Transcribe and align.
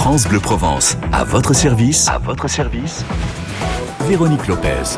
France 0.00 0.26
Bleu 0.26 0.40
Provence, 0.40 0.96
à 1.12 1.24
votre 1.24 1.52
service. 1.52 2.08
À 2.08 2.16
votre 2.16 2.48
service. 2.48 3.04
Véronique 4.08 4.46
Lopez. 4.46 4.96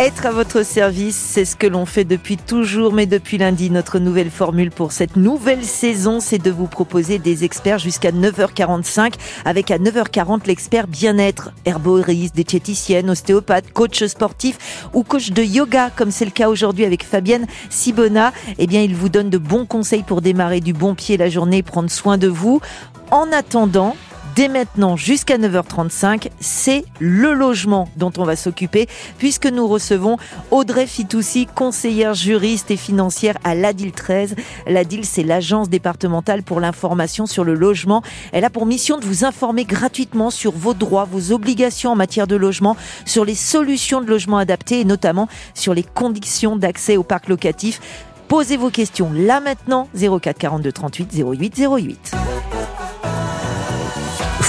Être 0.00 0.24
à 0.24 0.30
votre 0.30 0.64
service, 0.64 1.14
c'est 1.14 1.44
ce 1.44 1.56
que 1.56 1.66
l'on 1.66 1.84
fait 1.84 2.04
depuis 2.04 2.38
toujours, 2.38 2.94
mais 2.94 3.04
depuis 3.04 3.36
lundi, 3.36 3.68
notre 3.68 3.98
nouvelle 3.98 4.30
formule 4.30 4.70
pour 4.70 4.92
cette 4.92 5.16
nouvelle 5.16 5.62
saison, 5.62 6.20
c'est 6.20 6.38
de 6.38 6.50
vous 6.50 6.68
proposer 6.68 7.18
des 7.18 7.44
experts 7.44 7.78
jusqu'à 7.78 8.10
9h45, 8.10 9.12
avec 9.44 9.70
à 9.70 9.76
9h40 9.76 10.46
l'expert 10.46 10.86
bien-être, 10.86 11.52
herboriste, 11.66 12.34
diététicienne, 12.34 13.10
ostéopathe, 13.10 13.74
coach 13.74 14.02
sportif 14.06 14.88
ou 14.94 15.02
coach 15.02 15.32
de 15.32 15.42
yoga, 15.42 15.90
comme 15.94 16.10
c'est 16.10 16.24
le 16.24 16.30
cas 16.30 16.48
aujourd'hui 16.48 16.86
avec 16.86 17.04
Fabienne 17.04 17.46
Sibona. 17.68 18.32
Eh 18.56 18.66
bien, 18.66 18.80
il 18.80 18.96
vous 18.96 19.10
donne 19.10 19.28
de 19.28 19.36
bons 19.36 19.66
conseils 19.66 20.02
pour 20.02 20.22
démarrer 20.22 20.60
du 20.60 20.72
bon 20.72 20.94
pied 20.94 21.18
la 21.18 21.28
journée, 21.28 21.62
prendre 21.62 21.90
soin 21.90 22.16
de 22.16 22.28
vous. 22.28 22.62
En 23.10 23.32
attendant, 23.32 23.96
dès 24.36 24.46
maintenant 24.46 24.96
jusqu'à 24.96 25.36
9h35, 25.36 26.28
c'est 26.38 26.84
le 27.00 27.32
logement 27.32 27.88
dont 27.96 28.12
on 28.18 28.24
va 28.24 28.36
s'occuper 28.36 28.88
puisque 29.18 29.46
nous 29.46 29.66
recevons 29.66 30.16
Audrey 30.52 30.86
Fitoussi, 30.86 31.46
conseillère 31.52 32.14
juriste 32.14 32.70
et 32.70 32.76
financière 32.76 33.36
à 33.42 33.56
l'ADIL 33.56 33.90
13. 33.90 34.36
L'ADIL, 34.68 35.04
c'est 35.04 35.24
l'agence 35.24 35.68
départementale 35.68 36.44
pour 36.44 36.60
l'information 36.60 37.26
sur 37.26 37.42
le 37.42 37.54
logement. 37.54 38.02
Elle 38.30 38.44
a 38.44 38.50
pour 38.50 38.64
mission 38.64 38.96
de 38.96 39.04
vous 39.04 39.24
informer 39.24 39.64
gratuitement 39.64 40.30
sur 40.30 40.52
vos 40.52 40.74
droits, 40.74 41.04
vos 41.04 41.32
obligations 41.32 41.90
en 41.90 41.96
matière 41.96 42.28
de 42.28 42.36
logement, 42.36 42.76
sur 43.06 43.24
les 43.24 43.34
solutions 43.34 44.00
de 44.00 44.06
logement 44.06 44.38
adaptées 44.38 44.78
et 44.78 44.84
notamment 44.84 45.28
sur 45.54 45.74
les 45.74 45.82
conditions 45.82 46.54
d'accès 46.54 46.96
au 46.96 47.02
parc 47.02 47.28
locatif. 47.28 47.80
Posez 48.28 48.56
vos 48.56 48.70
questions 48.70 49.10
là 49.12 49.40
maintenant 49.40 49.88
04 49.96 50.38
42 50.38 50.70
38 50.70 51.24
08 51.24 51.60
08. 51.68 52.12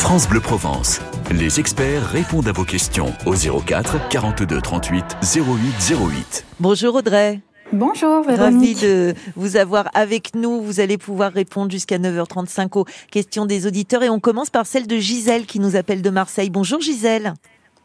France 0.02 0.28
Bleu 0.28 0.40
Provence. 0.40 1.00
Les 1.32 1.60
experts 1.60 2.08
répondent 2.08 2.48
à 2.48 2.52
vos 2.52 2.64
questions 2.64 3.14
au 3.28 3.34
04 3.36 4.10
42 4.10 4.60
38 4.60 5.18
08 5.22 5.94
08. 5.94 6.46
Bonjour 6.60 6.96
Audrey. 6.96 7.40
Bonjour 7.72 8.24
Véronique. 8.24 8.80
Ravi 8.80 8.82
de 8.82 9.14
vous 9.36 9.58
avoir 9.58 9.90
avec 9.94 10.34
nous. 10.34 10.60
Vous 10.60 10.80
allez 10.80 10.98
pouvoir 10.98 11.32
répondre 11.32 11.70
jusqu'à 11.70 12.00
9h35 12.00 12.80
aux 12.80 12.86
questions 13.12 13.46
des 13.46 13.68
auditeurs 13.68 14.02
et 14.02 14.10
on 14.10 14.20
commence 14.20 14.50
par 14.50 14.66
celle 14.66 14.88
de 14.88 14.98
Gisèle 14.98 15.46
qui 15.46 15.60
nous 15.60 15.76
appelle 15.76 16.02
de 16.02 16.10
Marseille. 16.10 16.50
Bonjour 16.50 16.82
Gisèle. 16.82 17.36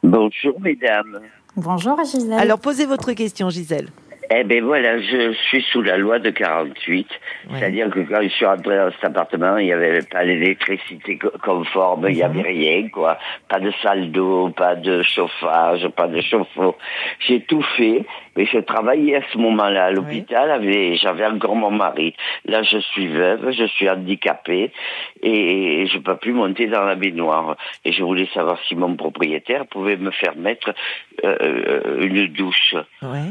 Bonjour 0.03 0.59
mesdames. 0.62 1.21
Bonjour 1.55 2.03
Gisèle. 2.03 2.41
Alors 2.41 2.59
posez 2.59 2.87
votre 2.87 3.12
question 3.12 3.51
Gisèle. 3.51 3.91
Eh 4.31 4.45
ben 4.45 4.65
voilà, 4.65 5.01
je 5.01 5.33
suis 5.33 5.63
sous 5.63 5.83
la 5.83 5.97
loi 5.97 6.19
de 6.19 6.31
48. 6.31 7.07
C'est-à-dire 7.51 7.91
que 7.91 8.01
quand 8.01 8.23
je 8.23 8.29
suis 8.29 8.47
rentré 8.47 8.77
dans 8.77 8.91
cet 8.93 9.05
appartement, 9.05 9.57
il 9.57 9.67
n'y 9.67 9.73
avait 9.73 10.03
pas 10.03 10.25
l'électricité 10.25 11.19
conforme, 11.43 12.07
il 12.09 12.17
n'y 12.17 12.23
avait 12.23 12.41
mhm. 12.41 12.47
rien, 12.47 12.89
quoi. 12.89 13.19
Pas 13.49 13.61
de 13.61 13.71
salle 13.83 14.11
d'eau, 14.11 14.51
pas 14.51 14.75
de 14.75 15.03
chauffage, 15.03 15.87
pas 15.89 16.09
de 16.09 16.21
chauffe-eau. 16.21 16.77
J'ai 17.21 17.41
tout 17.43 17.63
fait, 17.77 18.05
mais 18.37 18.47
je 18.47 18.59
travaillais 18.59 19.17
à 19.17 19.23
ce 19.33 19.39
moment-là 19.39 19.87
à 19.87 19.91
l'hôpital, 19.91 20.61
j'avais 20.97 21.27
encore 21.27 21.57
mon 21.57 21.71
mari. 21.71 22.15
Là, 22.45 22.63
je 22.63 22.79
suis 22.79 23.09
veuve, 23.09 23.51
je 23.53 23.65
suis 23.65 23.89
handicapée 23.89 24.73
et 25.23 25.87
je 25.87 25.99
peux 25.99 26.17
plus 26.17 26.33
monter 26.33 26.67
dans 26.67 26.85
la 26.85 26.95
baignoire. 26.95 27.57
Et 27.85 27.93
je 27.93 28.03
voulais 28.03 28.29
savoir 28.35 28.59
si 28.67 28.75
mon 28.75 28.97
propriétaire 28.97 29.67
pouvait 29.67 29.97
me 29.97 30.11
faire 30.11 30.37
mettre 30.37 30.75
euh, 31.25 31.37
euh 31.41 32.01
une 32.01 32.27
douche. 32.29 32.75
Ouais. 33.03 33.31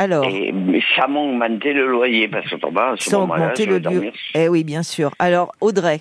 Alors, 0.00 0.24
et, 0.24 0.50
ça 0.96 1.06
m'a 1.08 1.20
augmenté 1.20 1.74
le 1.74 1.86
loyer 1.86 2.26
parce 2.26 2.48
que 2.48 2.54
à 2.54 2.94
ce 2.98 3.16
moment-là, 3.16 3.52
je 3.54 3.64
le 3.64 3.80
dormir. 3.80 4.14
Eh 4.34 4.48
oui, 4.48 4.64
bien 4.64 4.82
sûr. 4.82 5.10
Alors, 5.18 5.52
Audrey. 5.60 6.00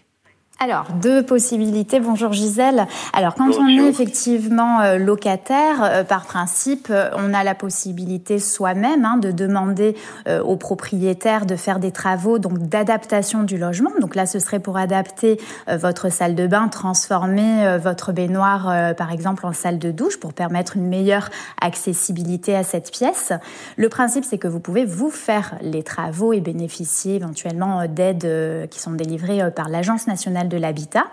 Alors, 0.62 0.88
deux 1.02 1.24
possibilités. 1.24 2.02
Bonjour 2.02 2.34
Gisèle. 2.34 2.86
Alors, 3.14 3.36
quand 3.36 3.50
on 3.58 3.68
est 3.70 3.88
effectivement 3.88 4.82
euh, 4.82 4.98
locataire, 4.98 5.82
euh, 5.82 6.04
par 6.04 6.26
principe, 6.26 6.90
euh, 6.90 7.10
on 7.16 7.34
a 7.34 7.46
la 7.46 7.56
possibilité 7.56 8.40
soi-même 8.40 9.06
hein, 9.06 9.16
de 9.16 9.32
demander 9.32 9.96
au 10.44 10.58
propriétaire 10.58 11.46
de 11.46 11.56
faire 11.56 11.80
des 11.80 11.92
travaux 11.92 12.40
donc 12.40 12.58
d'adaptation 12.58 13.44
du 13.44 13.58
logement. 13.58 13.92
Donc 14.02 14.16
là, 14.16 14.26
ce 14.26 14.40
serait 14.40 14.60
pour 14.60 14.78
adapter 14.78 15.40
votre 15.68 16.12
salle 16.12 16.36
de 16.36 16.46
bain, 16.46 16.68
transformer 16.68 17.78
votre 17.78 18.12
baignoire, 18.12 18.96
par 18.96 19.12
exemple, 19.12 19.46
en 19.46 19.54
salle 19.54 19.80
de 19.80 19.92
douche 19.92 20.20
pour 20.20 20.34
permettre 20.34 20.78
une 20.78 20.88
meilleure 20.88 21.30
accessibilité 21.62 22.56
à 22.56 22.64
cette 22.64 22.92
pièce. 22.92 23.34
Le 23.78 23.90
principe, 23.90 24.26
c'est 24.26 24.38
que 24.38 24.48
vous 24.48 24.60
pouvez 24.60 24.86
vous 24.86 25.10
faire 25.10 25.56
les 25.62 25.84
travaux 25.84 26.34
et 26.34 26.42
bénéficier 26.42 27.16
éventuellement 27.16 27.86
d'aides 27.88 28.68
qui 28.70 28.80
sont 28.80 28.92
délivrées 28.92 29.52
par 29.52 29.70
l'Agence 29.70 30.08
nationale 30.08 30.49
de 30.50 30.58
l'habitat. 30.58 31.06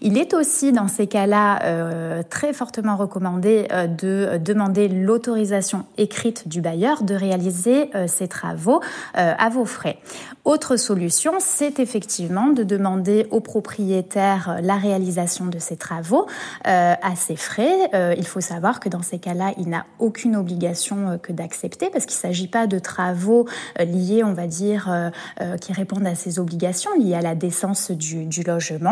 Il 0.00 0.16
est 0.16 0.32
aussi 0.34 0.72
dans 0.72 0.88
ces 0.88 1.06
cas-là 1.06 1.62
euh, 1.64 2.22
très 2.28 2.52
fortement 2.52 2.96
recommandé 2.96 3.66
euh, 3.72 3.86
de 3.86 4.38
demander 4.38 4.88
l'autorisation 4.88 5.84
écrite 5.98 6.48
du 6.48 6.60
bailleur 6.60 7.02
de 7.02 7.14
réaliser 7.14 7.90
euh, 7.94 8.06
ces 8.06 8.28
travaux 8.28 8.80
à 9.14 9.48
vos 9.48 9.64
frais. 9.64 9.98
Autre 10.44 10.76
solution, 10.76 11.34
c'est 11.38 11.80
effectivement 11.80 12.48
de 12.48 12.62
demander 12.62 13.26
au 13.30 13.40
propriétaire 13.40 14.58
la 14.62 14.76
réalisation 14.76 15.46
de 15.46 15.58
ces 15.58 15.76
travaux 15.76 16.26
à 16.64 17.16
ses 17.16 17.36
frais. 17.36 17.90
il 18.16 18.26
faut 18.26 18.40
savoir 18.40 18.80
que 18.80 18.88
dans 18.88 19.02
ces 19.02 19.18
cas-là, 19.18 19.52
il 19.58 19.68
n'a 19.68 19.86
aucune 19.98 20.36
obligation 20.36 21.18
que 21.22 21.32
d'accepter 21.32 21.90
parce 21.90 22.06
qu'il 22.06 22.16
ne 22.16 22.34
s'agit 22.34 22.48
pas 22.48 22.66
de 22.66 22.78
travaux 22.78 23.46
liés, 23.78 24.22
on 24.24 24.32
va 24.32 24.46
dire, 24.46 25.12
qui 25.60 25.72
répondent 25.72 26.06
à 26.06 26.14
ses 26.14 26.38
obligations 26.38 26.90
liées 26.98 27.14
à 27.14 27.22
la 27.22 27.34
décence 27.34 27.90
du, 27.90 28.26
du 28.26 28.42
logement. 28.42 28.83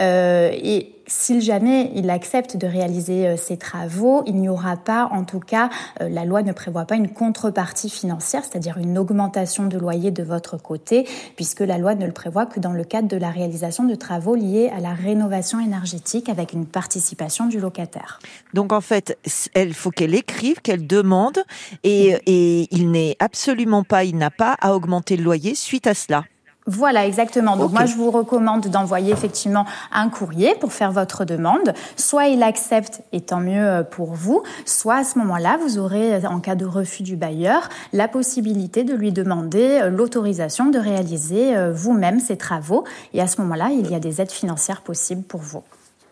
Euh, 0.00 0.50
et 0.52 0.92
si 1.06 1.40
jamais 1.40 1.92
il 1.94 2.10
accepte 2.10 2.56
de 2.56 2.66
réaliser 2.66 3.26
euh, 3.26 3.36
ces 3.36 3.56
travaux, 3.56 4.24
il 4.26 4.36
n'y 4.36 4.48
aura 4.48 4.76
pas, 4.76 5.08
en 5.12 5.24
tout 5.24 5.40
cas, 5.40 5.70
euh, 6.00 6.08
la 6.08 6.24
loi 6.24 6.42
ne 6.42 6.52
prévoit 6.52 6.84
pas 6.84 6.96
une 6.96 7.08
contrepartie 7.08 7.90
financière, 7.90 8.42
c'est-à-dire 8.44 8.78
une 8.78 8.98
augmentation 8.98 9.66
de 9.66 9.78
loyer 9.78 10.10
de 10.10 10.22
votre 10.22 10.56
côté, 10.56 11.06
puisque 11.36 11.60
la 11.60 11.78
loi 11.78 11.94
ne 11.94 12.06
le 12.06 12.12
prévoit 12.12 12.46
que 12.46 12.58
dans 12.58 12.72
le 12.72 12.84
cadre 12.84 13.08
de 13.08 13.16
la 13.16 13.30
réalisation 13.30 13.84
de 13.84 13.94
travaux 13.94 14.34
liés 14.34 14.70
à 14.76 14.80
la 14.80 14.94
rénovation 14.94 15.60
énergétique 15.60 16.28
avec 16.28 16.52
une 16.52 16.66
participation 16.66 17.46
du 17.46 17.60
locataire. 17.60 18.18
Donc 18.52 18.72
en 18.72 18.80
fait, 18.80 19.16
il 19.54 19.74
faut 19.74 19.90
qu'elle 19.90 20.14
écrive, 20.14 20.60
qu'elle 20.60 20.86
demande, 20.86 21.38
et, 21.84 22.16
et 22.26 22.68
il 22.72 22.90
n'est 22.90 23.16
absolument 23.20 23.84
pas, 23.84 24.04
il 24.04 24.16
n'a 24.16 24.30
pas 24.30 24.56
à 24.60 24.74
augmenter 24.74 25.16
le 25.16 25.22
loyer 25.22 25.54
suite 25.54 25.86
à 25.86 25.94
cela. 25.94 26.24
Voilà, 26.68 27.06
exactement. 27.06 27.56
Donc 27.56 27.70
moi, 27.70 27.86
je 27.86 27.94
vous 27.94 28.10
recommande 28.10 28.66
d'envoyer 28.66 29.12
effectivement 29.12 29.66
un 29.92 30.08
courrier 30.08 30.54
pour 30.58 30.72
faire 30.72 30.90
votre 30.90 31.24
demande. 31.24 31.72
Soit 31.96 32.26
il 32.26 32.42
accepte, 32.42 33.02
et 33.12 33.20
tant 33.20 33.38
mieux 33.38 33.62
euh, 33.62 33.82
pour 33.84 34.14
vous, 34.14 34.42
soit 34.64 34.96
à 34.96 35.04
ce 35.04 35.16
moment-là, 35.20 35.58
vous 35.62 35.78
aurez, 35.78 36.14
euh, 36.14 36.28
en 36.28 36.40
cas 36.40 36.56
de 36.56 36.64
refus 36.64 37.04
du 37.04 37.14
bailleur, 37.14 37.68
la 37.92 38.08
possibilité 38.08 38.82
de 38.82 38.94
lui 38.94 39.12
demander 39.12 39.78
euh, 39.80 39.90
l'autorisation 39.90 40.66
de 40.66 40.78
réaliser 40.78 41.54
vous-même 41.72 42.18
ces 42.18 42.36
travaux. 42.36 42.84
Et 43.14 43.20
à 43.20 43.28
ce 43.28 43.40
moment-là, 43.42 43.68
il 43.70 43.88
y 43.88 43.94
a 43.94 44.00
des 44.00 44.20
aides 44.20 44.32
financières 44.32 44.82
possibles 44.82 45.22
pour 45.22 45.40
vous. 45.40 45.62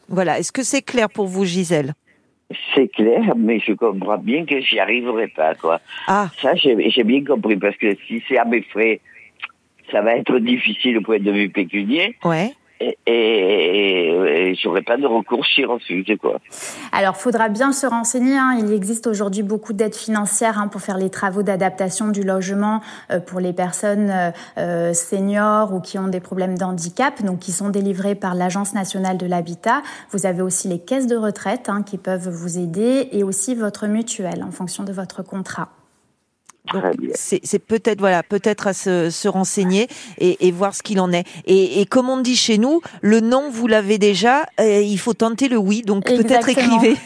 Voilà. 0.09 0.39
Est-ce 0.39 0.53
que 0.53 0.63
c'est 0.63 0.83
clair 0.83 1.11
pour 1.11 1.27
vous, 1.27 1.45
Gisèle? 1.45 1.95
C'est 2.75 2.89
clair, 2.89 3.35
mais 3.37 3.59
je 3.59 3.73
comprends 3.73 4.19
bien 4.19 4.45
que 4.45 4.61
j'y 4.61 4.79
arriverai 4.79 5.29
pas, 5.29 5.55
quoi. 5.55 5.81
Ah. 6.07 6.29
Ça, 6.41 6.55
j'ai 6.55 7.05
bien 7.05 7.25
compris, 7.25 7.57
parce 7.57 7.77
que 7.77 7.97
si 8.07 8.23
c'est 8.29 8.39
à 8.39 8.45
mes 8.45 8.63
frais, 8.63 9.01
ça 9.91 10.01
va 10.01 10.17
être 10.17 10.39
difficile 10.39 10.99
au 10.99 11.03
point 11.03 11.19
de 11.19 11.31
vue 11.31 11.51
pécunier. 11.51 12.17
Ouais. 12.25 12.55
Et, 12.81 12.99
et, 13.07 14.55
j'aurai 14.57 14.83
pas 14.83 14.97
de 14.97 15.07
recours 15.07 15.47
si 15.47 15.65
refuse 15.65 16.07
quoi. 16.21 16.41
Alors, 16.93 17.17
faudra 17.17 17.49
bien 17.49 17.73
se 17.73 17.87
renseigner. 17.87 18.37
Hein. 18.37 18.59
Il 18.59 18.73
existe 18.73 19.07
aujourd'hui 19.07 19.43
beaucoup 19.43 19.73
d'aides 19.73 19.95
financières 19.95 20.59
hein, 20.59 20.69
pour 20.69 20.81
faire 20.81 20.99
les 20.99 21.09
travaux 21.09 21.43
d'adaptation 21.43 22.09
du 22.09 22.25
logement 22.25 22.81
euh, 23.11 23.21
pour 23.21 23.39
les 23.39 23.53
personnes 23.53 24.11
euh, 24.11 24.31
euh, 24.59 24.93
seniors 24.93 25.73
ou 25.73 25.81
qui 25.81 25.99
ont 25.99 26.09
des 26.09 26.21
problèmes 26.21 26.59
d'handicap, 26.59 27.23
donc 27.23 27.39
qui 27.39 27.53
sont 27.53 27.71
délivrées 27.71 28.17
par 28.17 28.35
l'Agence 28.35 28.75
nationale 28.75 29.19
de 29.19 29.27
l'habitat. 29.27 29.83
Vous 30.11 30.27
avez 30.27 30.43
aussi 30.43 30.67
les 30.67 30.81
caisses 30.81 31.07
de 31.07 31.17
retraite 31.17 31.69
hein, 31.69 31.83
qui 31.85 31.97
peuvent 31.97 32.29
vous 32.29 32.59
aider 32.59 33.09
et 33.13 33.23
aussi 33.23 33.55
votre 33.55 33.87
mutuelle 33.87 34.43
en 34.43 34.51
fonction 34.51 34.83
de 34.83 34.93
votre 34.93 35.23
contrat. 35.23 35.69
C'est 37.15 37.59
peut-être 37.59 38.01
voilà, 38.01 38.23
peut-être 38.23 38.67
à 38.67 38.73
se, 38.73 39.11
se 39.11 39.29
renseigner 39.29 39.87
et, 40.19 40.47
et, 40.47 40.51
voir 40.51 40.75
ce 40.75 40.83
qu'il 40.83 40.99
en 40.99 41.13
est. 41.13 41.25
Et, 41.47 41.81
et, 41.81 41.87
comme 41.87 42.09
on 42.09 42.21
dit 42.21 42.37
chez 42.37 42.57
nous, 42.57 42.81
le 43.03 43.21
non 43.21 43.51
vous 43.51 43.67
l'avez 43.67 43.99
déjà, 43.99 44.47
il 44.59 44.99
faut 44.99 45.13
tenter 45.13 45.49
le 45.49 45.59
oui, 45.59 45.83
donc 45.83 46.07
peut-être 46.07 46.49
écrivez. 46.49 46.97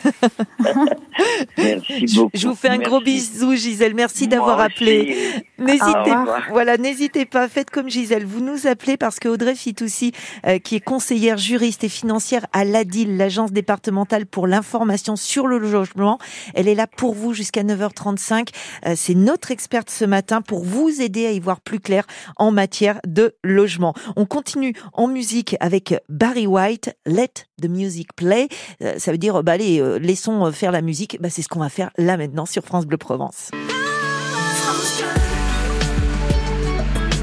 Merci 1.59 2.07
beaucoup. 2.15 2.31
Je 2.35 2.49
vous 2.49 2.55
fais 2.55 2.69
un 2.69 2.79
gros 2.79 3.01
bisou, 3.01 3.55
Gisèle. 3.55 3.95
Merci 3.95 4.29
d'avoir 4.29 4.61
appelé. 4.61 5.17
N'hésitez 5.59 5.83
pas. 6.05 6.41
Voilà, 6.51 6.77
n'hésitez 6.77 7.27
pas. 7.27 7.49
Faites 7.49 7.71
comme 7.71 7.91
Gisèle. 7.91 8.25
Vous 8.25 8.41
nous 8.41 8.67
appelez 8.67 8.97
parce 8.97 9.19
que 9.19 9.29
Audrey 9.29 9.55
Fitoussi, 9.55 10.13
euh, 10.47 10.59
qui 10.59 10.77
est 10.77 10.81
conseillère 10.81 11.37
juriste 11.37 11.85
et 11.85 11.89
financière 11.89 12.47
à 12.53 12.65
l'ADIL, 12.65 13.17
l'agence 13.17 13.53
départementale 13.53 14.27
pour 14.27 14.47
l'information 14.47 15.17
sur 15.17 15.47
le 15.47 15.59
logement, 15.59 16.19
elle 16.55 16.69
est 16.69 16.75
là 16.75 16.87
pour 16.87 17.15
vous 17.15 17.35
jusqu'à 17.35 17.63
9h35. 17.63 18.49
Euh, 18.87 18.95
c'est 18.97 19.15
notre 19.15 19.48
experte 19.51 19.91
ce 19.91 20.05
matin 20.05 20.43
pour 20.43 20.65
vous 20.65 21.01
aider 21.01 21.27
à 21.27 21.33
y 21.33 21.41
voir 21.41 21.61
plus 21.61 21.81
clair 21.81 22.05
en 22.37 22.51
matière 22.51 23.01
de 23.07 23.35
logement. 23.43 23.95
On 24.17 24.27
continue 24.27 24.75
en 24.93 25.07
musique 25.07 25.57
avec 25.61 25.95
Barry 26.09 26.47
White, 26.47 26.97
Let 27.07 27.33
the 27.61 27.69
Music 27.69 28.09
Play. 28.15 28.49
Euh, 28.83 28.99
ça 28.99 29.13
veut 29.13 29.19
dire, 29.19 29.43
bah, 29.43 29.53
allez, 29.53 29.83
laissons 30.01 30.51
faire 30.53 30.73
la 30.73 30.83
musique. 30.83 31.19
Bah, 31.21 31.31
c'est 31.31 31.43
ce 31.43 31.49
qu'on 31.49 31.61
va 31.61 31.69
faire 31.69 31.91
là 31.99 32.17
maintenant 32.17 32.47
sur 32.47 32.65
France 32.65 32.87
Bleu 32.87 32.97
Provence. 32.97 33.51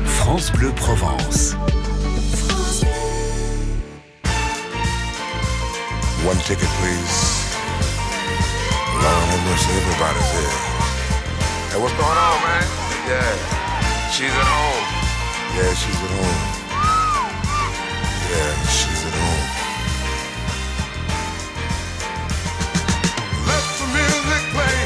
France 0.06 0.52
Bleu 0.52 0.72
Provence. 0.76 1.56
One 6.28 6.38
ticket, 6.40 6.68
please. 6.82 7.46
Everybody's 9.68 10.32
here. 10.32 10.75
Hey, 11.76 11.82
what's 11.82 11.94
going 11.96 12.08
on, 12.08 12.38
man? 12.48 12.64
Yeah, 13.04 13.36
she's 14.10 14.32
at 14.32 14.48
home. 14.48 14.86
Yeah, 15.60 15.74
she's 15.76 16.00
at 16.08 16.12
home. 16.16 16.40
Yeah, 18.32 18.52
she's 18.72 19.02
at 19.04 19.16
home. 19.20 19.44
Let 23.50 23.64
the 23.76 23.88
music 23.92 24.44
play. 24.56 24.80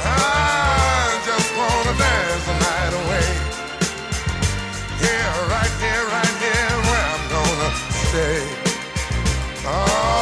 I 0.00 1.20
just 1.28 1.50
wanna 1.60 1.92
dance 1.92 2.44
the 2.48 2.56
night 2.64 2.94
away. 3.04 3.28
Here, 4.96 5.34
right 5.52 5.74
here, 5.84 6.04
right 6.16 6.36
here, 6.40 6.74
where 6.88 7.06
I'm 7.12 7.24
gonna 7.36 7.70
stay. 8.08 8.40
All 9.68 10.13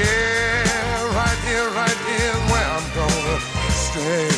Yeah, 0.00 1.16
right 1.16 1.38
here, 1.44 1.68
right 1.70 1.98
here, 2.08 2.34
where 2.48 2.68
I'm 2.70 2.94
gonna 2.94 3.40
stay. 3.70 4.29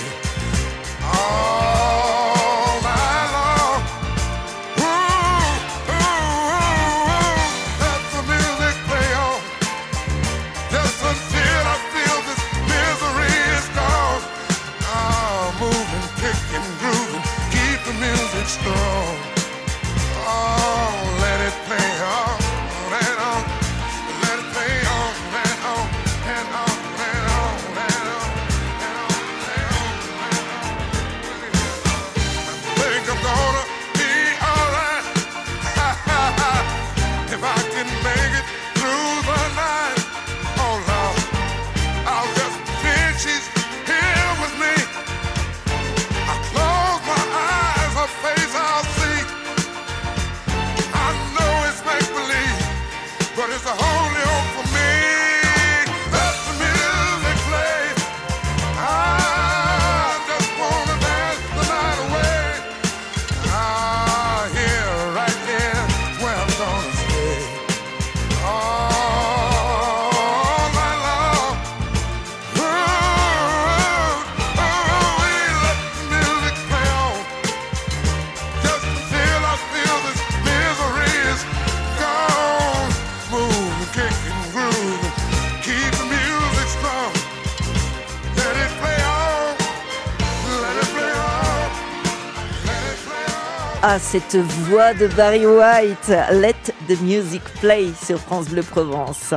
Ah, 93.84 93.98
cette 93.98 94.36
voix 94.36 94.94
de 94.94 95.08
Barry 95.08 95.44
White. 95.44 96.12
Let 96.30 96.54
the 96.88 97.00
music 97.02 97.42
play 97.60 97.90
sur 98.00 98.16
France 98.20 98.48
Bleu 98.48 98.62
Provence. 98.62 99.34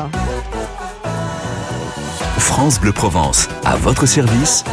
France 2.38 2.79
Bleu 2.79 2.91
Provence, 2.91 3.50
à 3.63 3.75
votre 3.75 4.05
service, 4.05 4.63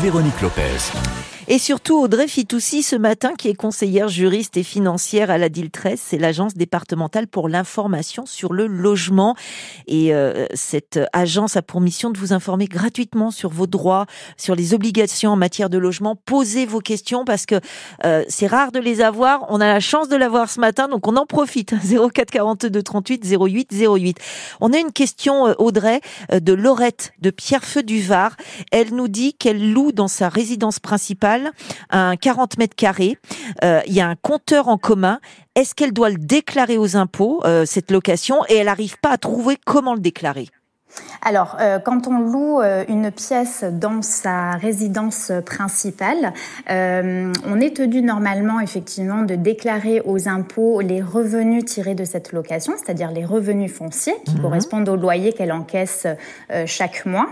Véronique 0.00 0.40
Lopez. 0.40 1.33
Et 1.46 1.58
surtout 1.58 1.96
Audrey 1.98 2.26
Fitoussi 2.26 2.82
ce 2.82 2.96
matin, 2.96 3.34
qui 3.36 3.48
est 3.48 3.54
conseillère 3.54 4.08
juriste 4.08 4.56
et 4.56 4.62
financière 4.62 5.30
à 5.30 5.36
la 5.36 5.50
DIL13, 5.50 5.98
c'est 6.02 6.16
l'agence 6.16 6.54
départementale 6.54 7.26
pour 7.26 7.50
l'information 7.50 8.24
sur 8.24 8.54
le 8.54 8.66
logement. 8.66 9.36
Et 9.86 10.14
euh, 10.14 10.46
cette 10.54 10.98
agence 11.12 11.56
a 11.56 11.62
pour 11.62 11.82
mission 11.82 12.08
de 12.08 12.18
vous 12.18 12.32
informer 12.32 12.64
gratuitement 12.64 13.30
sur 13.30 13.50
vos 13.50 13.66
droits, 13.66 14.06
sur 14.38 14.54
les 14.54 14.72
obligations 14.72 15.32
en 15.32 15.36
matière 15.36 15.68
de 15.68 15.76
logement. 15.76 16.16
Posez 16.16 16.64
vos 16.64 16.80
questions 16.80 17.26
parce 17.26 17.44
que 17.44 17.56
euh, 18.06 18.24
c'est 18.28 18.46
rare 18.46 18.72
de 18.72 18.78
les 18.78 19.02
avoir. 19.02 19.44
On 19.50 19.60
a 19.60 19.66
la 19.66 19.80
chance 19.80 20.08
de 20.08 20.16
l'avoir 20.16 20.48
ce 20.48 20.60
matin, 20.60 20.88
donc 20.88 21.06
on 21.06 21.16
en 21.16 21.26
profite. 21.26 21.74
04 21.74 22.30
42 22.30 22.82
38 22.82 23.36
08 23.38 23.74
08. 23.86 24.18
On 24.62 24.72
a 24.72 24.78
une 24.78 24.92
question, 24.92 25.48
euh, 25.48 25.54
Audrey, 25.58 26.00
euh, 26.32 26.40
de 26.40 26.54
Laurette 26.54 27.12
de 27.20 27.28
Pierrefeu 27.28 27.82
du 27.82 28.00
Var. 28.00 28.34
Elle 28.72 28.94
nous 28.94 29.08
dit 29.08 29.34
qu'elle 29.34 29.72
loue 29.72 29.92
dans 29.92 30.08
sa 30.08 30.30
résidence 30.30 30.78
principale 30.78 31.33
un 31.90 32.16
40 32.16 32.58
mètres 32.58 32.76
carrés. 32.76 33.18
Euh, 33.62 33.80
il 33.86 33.92
y 33.92 34.00
a 34.00 34.08
un 34.08 34.16
compteur 34.16 34.68
en 34.68 34.78
commun. 34.78 35.20
Est-ce 35.54 35.74
qu'elle 35.74 35.92
doit 35.92 36.10
le 36.10 36.18
déclarer 36.18 36.78
aux 36.78 36.96
impôts, 36.96 37.40
euh, 37.44 37.64
cette 37.66 37.90
location, 37.90 38.44
et 38.48 38.56
elle 38.56 38.66
n'arrive 38.66 38.98
pas 38.98 39.10
à 39.10 39.18
trouver 39.18 39.56
comment 39.64 39.94
le 39.94 40.00
déclarer 40.00 40.48
alors, 41.24 41.56
euh, 41.60 41.78
quand 41.78 42.06
on 42.06 42.18
loue 42.18 42.60
euh, 42.60 42.84
une 42.88 43.10
pièce 43.10 43.64
dans 43.64 44.02
sa 44.02 44.52
résidence 44.52 45.32
principale, 45.46 46.34
euh, 46.70 47.32
on 47.46 47.60
est 47.60 47.76
tenu 47.76 48.02
normalement 48.02 48.60
effectivement 48.60 49.22
de 49.22 49.34
déclarer 49.34 50.02
aux 50.04 50.28
impôts 50.28 50.82
les 50.82 51.00
revenus 51.00 51.64
tirés 51.64 51.94
de 51.94 52.04
cette 52.04 52.32
location, 52.32 52.74
c'est-à-dire 52.76 53.10
les 53.10 53.24
revenus 53.24 53.72
fonciers 53.72 54.16
qui 54.26 54.34
mhm. 54.34 54.42
correspondent 54.42 54.88
au 54.88 54.96
loyer 54.96 55.32
qu'elle 55.32 55.52
encaisse 55.52 56.06
chaque 56.66 57.06
mois. 57.06 57.28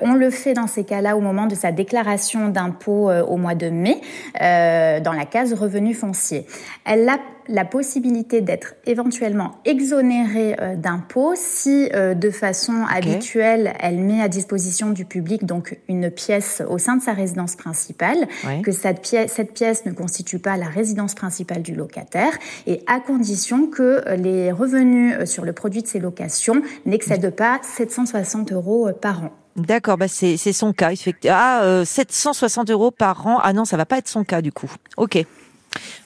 on 0.00 0.14
le 0.14 0.30
fait 0.30 0.54
dans 0.54 0.66
ces 0.66 0.84
cas-là 0.84 1.16
au 1.16 1.20
moment 1.20 1.46
de 1.46 1.54
sa 1.54 1.72
déclaration 1.72 2.48
d'impôt 2.48 3.10
au 3.10 3.36
mois 3.36 3.54
de 3.54 3.68
mai, 3.68 4.00
dans 4.34 5.12
la 5.12 5.24
case 5.24 5.54
revenus 5.54 5.98
fonciers. 5.98 6.46
Elle 6.84 7.08
a 7.08 7.18
la 7.48 7.64
possibilité 7.64 8.40
d'être 8.40 8.74
éventuellement 8.86 9.58
exonérée 9.64 10.56
euh, 10.60 10.76
d'impôts 10.76 11.34
si 11.36 11.88
euh, 11.94 12.14
de 12.14 12.30
façon 12.30 12.84
habituelle 12.88 13.74
elle 13.80 13.98
met 13.98 14.20
à 14.20 14.28
disposition 14.28 14.90
du 14.90 15.04
public 15.04 15.44
donc 15.44 15.78
une 15.88 16.10
pièce 16.10 16.62
au 16.68 16.78
sein 16.78 16.96
de 16.96 17.02
sa 17.02 17.12
résidence 17.12 17.56
principale, 17.56 18.28
que 18.62 18.72
cette 18.72 19.00
pièce, 19.00 19.32
cette 19.32 19.52
pièce 19.52 19.84
ne 19.86 19.92
constitue 19.92 20.38
pas 20.38 20.56
la 20.56 20.66
résidence 20.66 21.14
principale 21.14 21.62
du 21.62 21.74
locataire 21.74 22.32
et 22.66 22.82
à 22.86 23.00
condition 23.00 23.66
que 23.66 24.02
euh, 24.06 24.16
les 24.16 24.52
revenus 24.52 25.24
sur 25.24 25.44
le 25.44 25.52
produit 25.52 25.82
de 25.82 25.86
ces 25.86 26.00
locations 26.00 26.62
n'excèdent 26.86 27.34
pas 27.34 27.60
760 27.62 28.52
euros 28.52 28.90
par 29.00 29.24
an. 29.24 29.30
D'accord, 29.56 29.96
bah 29.96 30.08
c'est 30.08 30.36
son 30.36 30.72
cas. 30.72 30.90
Ah, 31.28 31.82
760 31.84 32.70
euros 32.70 32.90
par 32.90 33.26
an. 33.26 33.38
Ah 33.40 33.52
non, 33.52 33.64
ça 33.64 33.76
va 33.76 33.86
pas 33.86 33.98
être 33.98 34.08
son 34.08 34.24
cas 34.24 34.42
du 34.42 34.50
coup. 34.50 34.70
Ok. 34.96 35.24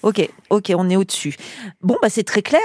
Ok, 0.02 0.28
ok, 0.50 0.72
on 0.76 0.88
est 0.90 0.96
au-dessus. 0.96 1.34
Bon, 1.82 1.96
bah 2.00 2.08
c'est 2.08 2.22
très 2.22 2.42
clair. 2.42 2.62